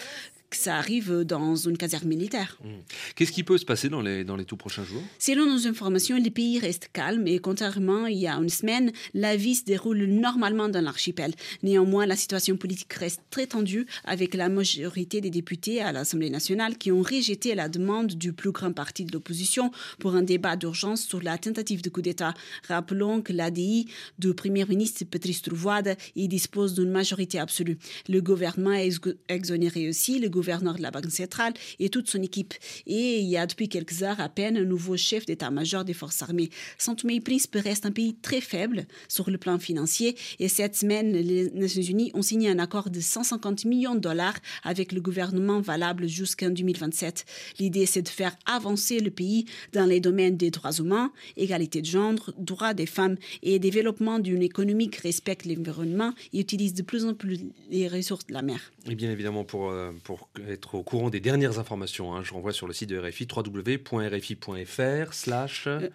ça 0.57 0.77
arrive 0.77 1.23
dans 1.23 1.57
une 1.57 1.77
caserne 1.77 2.09
militaire. 2.09 2.59
Mmh. 2.63 2.69
Qu'est-ce 3.15 3.33
qui 3.33 3.43
peut 3.43 3.59
se 3.59 3.65
passer 3.65 3.89
dans 3.89 4.01
les, 4.01 4.25
dans 4.25 4.37
les 4.37 4.45
tout 4.45 4.57
prochains 4.57 4.85
jours? 4.85 5.03
Selon 5.19 5.47
nos 5.47 5.67
informations, 5.67 6.19
le 6.19 6.31
pays 6.31 6.59
reste 6.59 6.91
calme 6.93 7.27
et 7.27 7.39
contrairement 7.39 8.07
il 8.07 8.19
y 8.19 8.27
a 8.27 8.35
une 8.35 8.49
semaine, 8.49 8.93
la 9.13 9.37
vie 9.37 9.55
se 9.55 9.65
déroule 9.65 10.05
normalement 10.05 10.69
dans 10.69 10.81
l'archipel. 10.81 11.35
Néanmoins, 11.63 12.07
la 12.07 12.17
situation 12.17 12.57
politique 12.57 12.93
reste 12.95 13.21
très 13.31 13.47
tendue 13.47 13.87
avec 14.05 14.35
la 14.35 14.49
majorité 14.49 15.21
des 15.21 15.31
députés 15.31 15.81
à 15.81 15.93
l'Assemblée 15.93 16.31
nationale 16.31 16.79
qui 16.79 16.93
ont 16.93 17.03
rejeté 17.03 17.55
la 17.55 17.69
demande 17.69 18.15
du 18.15 18.33
plus 18.33 18.53
grand 18.53 18.73
parti 18.73 19.05
de 19.05 19.13
l'opposition 19.13 19.71
pour 19.99 20.15
un 20.15 20.23
débat 20.23 20.57
d'urgence 20.57 21.03
sur 21.03 21.23
la 21.23 21.39
tentative 21.39 21.83
de 21.83 21.91
coup 21.91 22.03
d'État. 22.03 22.35
Rappelons 22.69 23.23
que 23.23 23.33
l'ADI 23.33 23.87
du 24.19 24.35
Premier 24.35 24.65
ministre 24.65 25.05
Patrice 25.05 25.43
Trovoade 25.43 25.97
y 26.15 26.29
dispose 26.29 26.75
d'une 26.75 26.91
majorité 26.91 27.39
absolue. 27.39 27.79
Le 28.09 28.21
gouvernement 28.21 28.71
a 28.71 28.83
exonéré 29.29 29.89
aussi 29.89 30.19
le 30.19 30.29
gouvernement 30.29 30.44
gouverneur 30.45 30.75
de 30.75 30.83
la 30.83 30.91
Banque 30.91 31.11
centrale 31.11 31.55
et 31.79 31.89
toute 31.89 32.11
son 32.11 32.21
équipe. 32.23 32.53
Et 32.87 33.19
il 33.21 33.27
y 33.27 33.39
a 33.39 33.47
depuis 33.47 33.69
quelques 33.71 34.03
heures 34.03 34.21
à 34.21 34.29
peine 34.29 34.59
un 34.59 34.65
nouveau 34.65 34.97
chef 34.97 35.25
d'état-major 35.25 35.85
des 35.85 35.95
forces 35.95 36.21
armées. 36.21 36.51
Saint-Thomé 36.77 37.21
Príncipe 37.21 37.57
reste 37.57 37.87
un 37.87 37.93
pays 37.93 38.15
très 38.21 38.43
faible 38.43 38.87
sur 39.09 39.31
le 39.31 39.39
plan 39.39 39.59
financier 39.59 40.17
et 40.39 40.49
cette 40.49 40.77
semaine, 40.77 41.13
les 41.13 41.51
Nations 41.53 41.83
Unies 41.83 42.11
ont 42.13 42.21
signé 42.21 42.51
un 42.51 42.59
accord 42.59 42.91
de 42.91 43.01
150 43.01 43.65
millions 43.65 43.95
de 43.95 44.01
dollars 44.01 44.37
avec 44.65 44.93
le 44.93 45.01
gouvernement 45.01 45.61
valable 45.61 46.09
jusqu'en 46.09 46.51
2027. 46.51 47.25
L'idée, 47.59 47.87
c'est 47.87 48.03
de 48.03 48.09
faire 48.09 48.37
avancer 48.45 49.01
le 49.01 49.11
pays 49.11 49.47
dans 49.73 49.87
les 49.87 50.01
domaines 50.01 50.37
des 50.37 50.51
droits 50.51 50.73
humains, 50.73 51.11
égalité 51.39 51.81
de 51.81 51.87
genre, 51.87 52.33
droits 52.37 52.75
des 52.75 52.87
femmes 52.87 53.17
et 53.43 53.59
développement 53.59 54.19
d'une 54.19 54.43
économie 54.43 54.91
qui 54.91 55.01
respecte 55.01 55.47
l'environnement 55.47 56.13
et 56.35 56.41
utilise 56.41 56.75
de 56.75 56.83
plus 56.83 57.07
en 57.07 57.15
plus 57.15 57.41
les 57.71 57.89
ressources 57.89 58.27
de 58.27 58.35
la 58.35 58.43
mer. 58.43 58.61
Et 58.87 58.95
bien 58.95 59.11
évidemment, 59.11 59.45
pour, 59.45 59.71
euh, 59.71 59.93
pour 60.03 60.29
être 60.49 60.75
au 60.75 60.83
courant 60.83 61.11
des 61.11 61.21
dernières 61.21 61.59
informations, 61.59 62.15
hein, 62.15 62.23
je 62.23 62.33
renvoie 62.33 62.53
sur 62.53 62.67
le 62.67 62.73
site 62.73 62.91
de 62.91 62.99
RFI, 62.99 63.27
www.rfi.fr 63.35 65.13
slash... 65.13 65.67
Euh, 65.67 65.89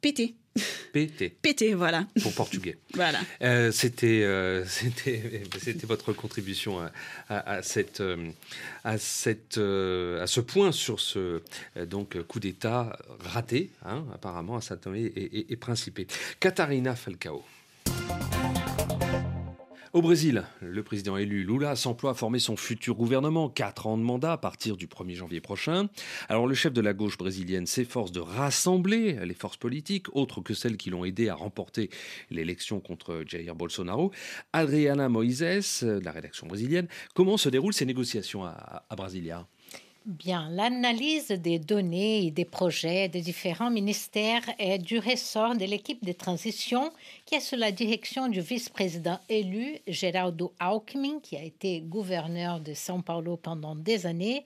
PT. 0.00 0.34
PT. 0.92 1.36
PT, 1.42 1.74
voilà. 1.74 2.06
Pour 2.22 2.32
portugais. 2.32 2.78
voilà. 2.94 3.18
Euh, 3.42 3.72
c'était, 3.72 4.24
c'était, 4.66 5.42
c'était 5.58 5.86
votre 5.86 6.12
contribution 6.12 6.78
à, 7.28 7.62
cette, 7.62 8.02
à, 8.84 8.98
cette, 8.98 9.58
à 9.58 10.26
ce 10.26 10.40
point 10.40 10.70
sur 10.70 11.00
ce 11.00 11.42
donc, 11.86 12.20
coup 12.22 12.38
d'État 12.38 12.96
raté, 13.20 13.70
hein, 13.84 14.04
apparemment, 14.14 14.56
à 14.56 14.60
Saint-Thomé 14.60 15.00
et, 15.00 15.38
et, 15.38 15.52
et 15.52 15.56
Principé. 15.56 16.06
Katharina 16.38 16.94
Falcao. 16.94 17.42
Au 19.94 20.02
Brésil, 20.02 20.44
le 20.60 20.82
président 20.82 21.16
élu 21.16 21.44
Lula 21.44 21.74
s'emploie 21.74 22.10
à 22.10 22.14
former 22.14 22.38
son 22.38 22.58
futur 22.58 22.94
gouvernement, 22.94 23.48
quatre 23.48 23.86
ans 23.86 23.96
de 23.96 24.02
mandat 24.02 24.32
à 24.32 24.36
partir 24.36 24.76
du 24.76 24.86
1er 24.86 25.14
janvier 25.14 25.40
prochain. 25.40 25.88
Alors 26.28 26.46
le 26.46 26.54
chef 26.54 26.74
de 26.74 26.82
la 26.82 26.92
gauche 26.92 27.16
brésilienne 27.16 27.64
s'efforce 27.64 28.12
de 28.12 28.20
rassembler 28.20 29.18
les 29.24 29.32
forces 29.32 29.56
politiques, 29.56 30.14
autres 30.14 30.42
que 30.42 30.52
celles 30.52 30.76
qui 30.76 30.90
l'ont 30.90 31.06
aidé 31.06 31.30
à 31.30 31.34
remporter 31.34 31.88
l'élection 32.30 32.80
contre 32.80 33.22
Jair 33.26 33.54
Bolsonaro. 33.54 34.12
Adriana 34.52 35.08
Moises, 35.08 35.82
de 35.82 36.04
la 36.04 36.12
rédaction 36.12 36.46
brésilienne, 36.46 36.88
comment 37.14 37.38
se 37.38 37.48
déroulent 37.48 37.72
ces 37.72 37.86
négociations 37.86 38.44
à, 38.44 38.84
à 38.90 38.94
Brasilia? 38.94 39.46
Bien, 40.08 40.48
l'analyse 40.48 41.28
des 41.28 41.58
données 41.58 42.24
et 42.24 42.30
des 42.30 42.46
projets 42.46 43.10
des 43.10 43.20
différents 43.20 43.68
ministères 43.70 44.40
est 44.58 44.78
du 44.78 44.98
ressort 44.98 45.54
de 45.54 45.66
l'équipe 45.66 46.02
de 46.02 46.12
transition 46.12 46.90
qui 47.26 47.34
est 47.34 47.40
sous 47.40 47.56
la 47.56 47.72
direction 47.72 48.28
du 48.28 48.40
vice-président 48.40 49.20
élu 49.28 49.76
Geraldo 49.86 50.54
Alckmin, 50.60 51.20
qui 51.22 51.36
a 51.36 51.42
été 51.42 51.82
gouverneur 51.82 52.58
de 52.58 52.72
São 52.72 53.02
Paulo 53.02 53.36
pendant 53.36 53.76
des 53.76 54.06
années. 54.06 54.44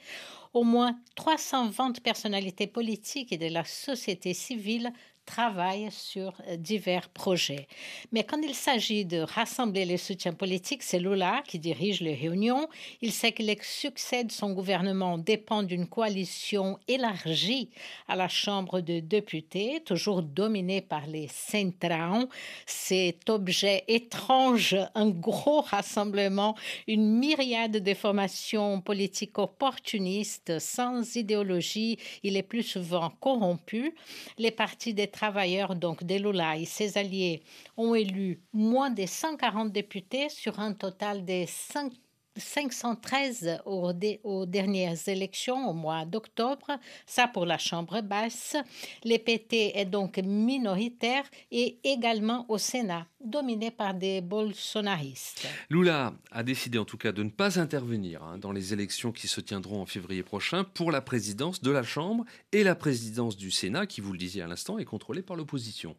Au 0.53 0.64
moins 0.64 0.98
320 1.14 2.03
personnalités 2.03 2.66
politiques 2.66 3.33
et 3.33 3.38
de 3.38 3.46
la 3.46 3.62
société 3.62 4.35
civile 4.35 4.92
travaille 5.25 5.91
sur 5.91 6.33
euh, 6.49 6.57
divers 6.57 7.09
projets. 7.09 7.67
Mais 8.11 8.25
quand 8.25 8.41
il 8.43 8.55
s'agit 8.55 9.05
de 9.05 9.21
rassembler 9.21 9.85
les 9.85 9.97
soutiens 9.97 10.33
politiques, 10.33 10.83
c'est 10.83 10.99
Lula 10.99 11.43
qui 11.47 11.59
dirige 11.59 12.01
les 12.01 12.15
réunions. 12.15 12.69
Il 13.01 13.13
sait 13.13 13.33
que 13.33 13.43
le 13.43 13.55
succès 13.63 14.25
de 14.25 14.33
son 14.33 14.53
gouvernement 14.53 15.19
dépend 15.19 15.63
d'une 15.63 15.87
coalition 15.87 16.79
élargie 16.89 17.71
à 18.09 18.17
la 18.17 18.29
Chambre 18.29 18.81
de 18.81 19.01
députés, 19.01 19.83
toujours 19.85 20.23
dominée 20.23 20.81
par 20.81 21.07
les 21.07 21.29
Centrão. 21.29 22.29
Cet 22.67 23.31
objet 23.31 23.85
étrange, 23.89 24.77
un 24.95 25.11
gros 25.11 25.61
rassemblement, 25.61 26.57
une 26.87 27.19
myriade 27.19 27.79
de 27.79 27.95
formations 27.95 28.81
politiques 28.81 29.39
opportunistes, 29.39 30.59
sans 30.59 31.17
idéologie, 31.17 31.99
il 32.23 32.37
est 32.37 32.43
plus 32.43 32.63
souvent 32.63 33.11
corrompu. 33.21 33.95
Les 34.39 34.51
partis 34.51 34.95
des 34.95 35.07
travailleurs, 35.23 35.77
donc 35.77 36.03
des 36.03 36.19
Lula 36.19 36.57
et 36.57 36.65
ses 36.65 36.99
alliés, 36.99 37.45
ont 37.77 37.95
élu 37.95 38.41
moins 38.53 38.91
de 38.91 39.07
140 39.07 39.71
députés 39.71 40.29
sur 40.29 40.59
un 40.59 40.73
total 40.73 41.25
de 41.25 41.45
5 41.47 41.93
513 42.37 43.61
aux, 43.66 43.92
aux, 44.25 44.47
dernières 44.47 45.09
élections 45.09 45.68
au 45.68 45.73
mois 45.73 46.05
d'octobre, 46.05 46.79
ça 47.07 47.29
pour 47.29 47.47
la 47.47 47.59
Chambre 47.59 48.01
basse. 48.01 48.57
Le 49.05 49.18
PT 49.18 49.73
est 49.75 49.85
donc 49.85 50.18
minoritaire 50.18 51.25
et 51.51 51.79
également 51.85 52.47
au 52.49 52.59
Sénat, 52.59 53.07
dominé 53.25 53.71
par 53.71 53.95
des 53.95 54.21
bolsonaristes. 54.21 55.47
Lula 55.71 56.14
a 56.31 56.42
décidé 56.42 56.79
en 56.79 56.85
tout 56.85 56.99
cas 56.99 57.12
de 57.12 57.23
ne 57.23 57.31
pas 57.31 57.61
intervenir 57.61 58.23
hein, 58.23 58.38
dans 58.38 58.53
les 58.53 58.73
élections 58.73 59.12
qui 59.12 59.29
se 59.29 59.40
tiendront 59.40 59.83
en 59.83 59.87
février 59.87 60.23
prochain 60.23 60.64
pour 60.64 60.90
la 60.90 61.01
présidence 61.01 61.61
de 61.61 61.71
la 61.71 61.83
Chambre 61.83 62.25
et 62.53 62.64
la 62.64 62.75
présidence 62.75 63.37
du 63.37 63.51
Sénat, 63.51 63.87
qui, 63.87 64.01
vous 64.01 64.12
le 64.12 64.18
disiez 64.18 64.42
à 64.42 64.47
l'instant, 64.47 64.79
est 64.79 64.85
contrôlée 64.85 65.23
par 65.23 65.37
l'opposition. 65.37 65.97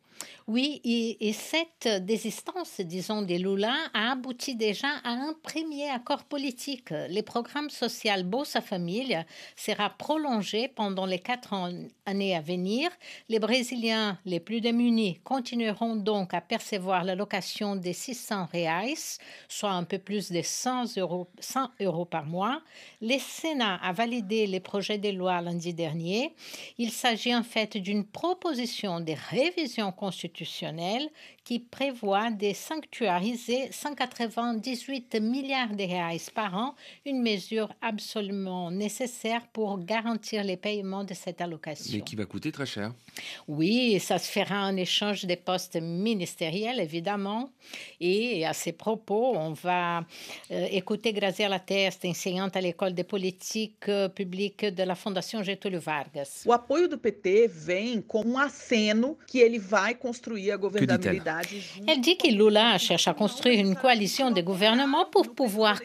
Oui, 0.48 0.82
et, 0.84 1.28
et, 1.28 1.34
cette 1.34 1.88
désistance, 2.06 2.80
disons, 2.82 3.22
des 3.22 3.40
Lula 3.40 3.76
a 3.94 4.12
abouti 4.12 4.56
déjà 4.56 4.90
à 5.04 5.12
un 5.12 5.34
premier 5.42 5.90
accord 5.90 6.23
politique. 6.24 6.92
Les 7.10 7.22
programmes 7.22 7.70
social 7.70 8.24
Bossa 8.24 8.62
Família 8.62 9.26
sera 9.56 9.90
prolongé 9.90 10.68
pendant 10.68 11.06
les 11.06 11.20
quatre 11.20 11.54
années 12.06 12.36
à 12.36 12.42
venir. 12.42 12.90
Les 13.30 13.40
Brésiliens 13.40 14.20
les 14.26 14.40
plus 14.40 14.62
démunis 14.62 15.20
continueront 15.24 15.96
donc 15.96 16.34
à 16.34 16.42
percevoir 16.42 17.04
l'allocation 17.04 17.76
des 17.76 17.94
600 17.94 18.48
reais, 18.52 18.94
soit 19.48 19.72
un 19.72 19.84
peu 19.84 19.98
plus 19.98 20.32
de 20.32 20.42
100 20.42 20.98
euros, 20.98 21.28
100 21.40 21.70
euros 21.82 22.06
par 22.06 22.26
mois. 22.26 22.62
Le 23.02 23.18
Sénat 23.20 23.76
a 23.82 23.94
validé 23.94 24.48
les 24.48 24.60
projets 24.60 24.98
de 24.98 25.10
loi 25.10 25.42
lundi 25.42 25.74
dernier. 25.74 26.34
Il 26.78 26.92
s'agit 26.92 27.36
en 27.36 27.44
fait 27.44 27.78
d'une 27.78 28.06
proposition 28.06 29.00
de 29.00 29.14
révision 29.30 29.92
constitutionnelle 29.92 31.10
qui 31.44 31.60
prévoit 31.60 32.32
de 32.32 32.54
sanctuariser 32.54 33.72
198 33.72 35.16
milliards 35.16 35.76
de 35.76 35.84
reais 35.84 36.13
par 36.34 36.56
an, 36.56 36.76
une 37.06 37.22
mesure 37.22 37.74
absolument 37.82 38.72
nécessaire 38.72 39.42
pour 39.52 39.80
garantir 39.80 40.44
les 40.44 40.58
paiements 40.58 41.04
de 41.04 41.14
cette 41.14 41.42
allocation. 41.42 41.94
Mais 41.94 42.02
qui 42.02 42.16
va 42.16 42.26
coûter 42.26 42.52
très 42.52 42.66
cher. 42.66 42.94
Oui, 43.48 44.00
ça 44.00 44.18
se 44.18 44.30
fera 44.30 44.68
en 44.68 44.76
échange 44.76 45.26
des 45.26 45.36
postes 45.36 45.76
ministériels, 45.76 46.80
évidemment. 46.80 47.50
Et 48.00 48.46
à 48.46 48.54
ces 48.54 48.72
propos, 48.72 49.36
on 49.36 49.54
va 49.54 50.06
euh, 50.52 50.68
écouter 50.72 51.14
Graziella 51.14 51.60
Testa, 51.60 52.08
enseignante 52.08 52.56
à 52.56 52.62
l'école 52.62 52.94
de 52.94 53.04
politique 53.04 53.88
euh, 53.90 54.10
publique 54.10 54.66
de 54.66 54.84
la 54.84 54.96
Fondation 54.96 55.44
Getúlio 55.44 55.80
Vargas. 55.80 56.44
O 56.46 56.52
apoio 56.52 56.88
do 56.88 56.98
PT 56.98 57.48
vem 57.48 58.02
com 58.02 58.24
um 58.26 58.38
aceno 58.38 59.18
que 59.28 59.40
ele 59.40 59.60
vai 59.60 59.96
construir 59.96 60.52
a 60.52 60.58
governabilidade 60.58 61.64
Elle 61.88 62.02
dit 62.02 62.18
que 62.18 62.28
Lula 62.30 62.78
cherche 62.78 63.08
à 63.08 63.14
construire 63.14 63.60
une 63.60 63.76
coalition 63.76 64.32
de 64.32 64.42
gouvernement 64.42 65.06
pour 65.06 65.34
pouvoir 65.34 65.82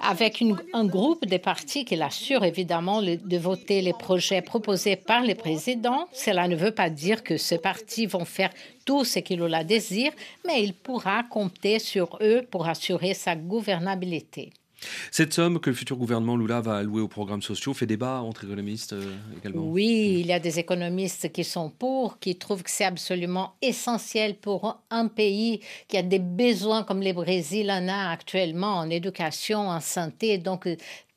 avec 0.00 0.42
un 0.72 0.84
groupe 0.84 1.26
de 1.26 1.36
partis 1.36 1.84
qu'il 1.84 2.02
assure 2.02 2.44
évidemment 2.44 3.02
de 3.02 3.38
voter 3.38 3.82
les 3.82 3.92
projets 3.92 4.42
proposés 4.42 4.96
par 4.96 5.22
le 5.22 5.34
président. 5.34 6.08
Cela 6.12 6.48
ne 6.48 6.56
veut 6.56 6.72
pas 6.72 6.90
dire 6.90 7.22
que 7.22 7.36
ces 7.36 7.58
partis 7.58 8.06
vont 8.06 8.24
faire 8.24 8.50
tout 8.84 9.04
ce 9.04 9.20
que 9.20 9.34
Lula 9.34 9.64
désire, 9.64 10.12
mais 10.46 10.62
il 10.62 10.74
pourra 10.74 11.22
compter 11.24 11.78
sur 11.78 12.18
eux 12.20 12.42
pour 12.50 12.66
assurer 12.66 13.14
sa 13.14 13.36
gouvernabilité. 13.36 14.50
Cette 15.10 15.32
somme 15.32 15.60
que 15.60 15.70
le 15.70 15.76
futur 15.76 15.96
gouvernement 15.96 16.36
Lula 16.36 16.60
va 16.60 16.76
allouer 16.76 17.00
aux 17.00 17.08
programmes 17.08 17.42
sociaux 17.42 17.74
fait 17.74 17.86
débat 17.86 18.20
entre 18.22 18.44
économistes 18.44 18.92
euh, 18.92 19.16
également. 19.38 19.62
Oui, 19.62 20.18
il 20.20 20.26
y 20.26 20.32
a 20.32 20.40
des 20.40 20.58
économistes 20.58 21.32
qui 21.32 21.44
sont 21.44 21.70
pour, 21.70 22.18
qui 22.18 22.36
trouvent 22.36 22.62
que 22.62 22.70
c'est 22.70 22.84
absolument 22.84 23.54
essentiel 23.62 24.36
pour 24.36 24.82
un 24.90 25.08
pays 25.08 25.60
qui 25.88 25.96
a 25.96 26.02
des 26.02 26.18
besoins 26.18 26.82
comme 26.82 27.02
le 27.02 27.12
Brésil 27.12 27.70
en 27.70 27.88
a 27.88 28.10
actuellement 28.10 28.78
en 28.78 28.90
éducation, 28.90 29.68
en 29.68 29.80
santé. 29.80 30.38
Donc, 30.38 30.68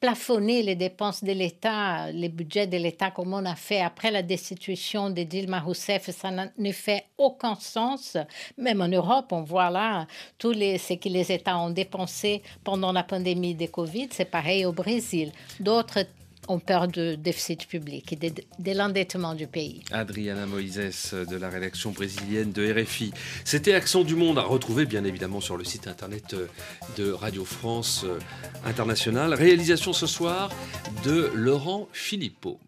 plafonner 0.03 0.63
les 0.63 0.75
dépenses 0.75 1.23
de 1.23 1.31
l'État, 1.31 2.11
les 2.11 2.27
budgets 2.27 2.67
de 2.67 2.75
l'État 2.75 3.09
comme 3.11 3.33
on 3.33 3.45
a 3.45 3.55
fait 3.55 3.79
après 3.79 4.11
la 4.11 4.21
destitution 4.21 5.09
de 5.09 5.23
Dilma 5.23 5.61
Rousseff, 5.61 6.09
ça 6.09 6.29
ne 6.29 6.71
fait 6.73 7.05
aucun 7.17 7.55
sens. 7.55 8.17
Même 8.57 8.81
en 8.81 8.89
Europe, 8.89 9.27
on 9.31 9.43
voit 9.43 9.69
là 9.69 10.05
tous 10.37 10.51
les, 10.51 10.77
ce 10.77 10.95
que 10.95 11.07
les 11.07 11.31
États 11.31 11.57
ont 11.57 11.69
dépensé 11.69 12.43
pendant 12.65 12.91
la 12.91 13.03
pandémie 13.03 13.55
de 13.55 13.67
Covid. 13.67 14.09
C'est 14.11 14.29
pareil 14.29 14.65
au 14.65 14.73
Brésil. 14.73 15.31
D'autres 15.61 16.05
ont 16.47 16.59
peur 16.59 16.87
de 16.87 17.15
déficit 17.15 17.67
public 17.67 18.13
et 18.13 18.15
de, 18.15 18.71
l'endettement 18.73 19.35
du 19.35 19.47
pays. 19.47 19.81
Adriana 19.91 20.45
Moises 20.45 21.13
de 21.13 21.35
la 21.37 21.49
rédaction 21.49 21.91
brésilienne 21.91 22.51
de 22.51 22.71
RFI. 22.71 23.13
C'était 23.45 23.73
Accent 23.73 24.03
du 24.03 24.15
Monde 24.15 24.39
à 24.39 24.43
retrouver 24.43 24.85
bien 24.85 25.03
évidemment 25.03 25.41
sur 25.41 25.57
le 25.57 25.63
site 25.63 25.87
internet 25.87 26.35
de 26.97 27.11
Radio 27.11 27.45
France 27.45 28.03
euh, 28.05 28.19
Internationale. 28.65 29.33
Réalisation 29.33 29.93
ce 29.93 30.07
soir 30.07 30.49
de 31.03 31.31
Laurent 31.33 31.87
Philippot. 31.91 32.59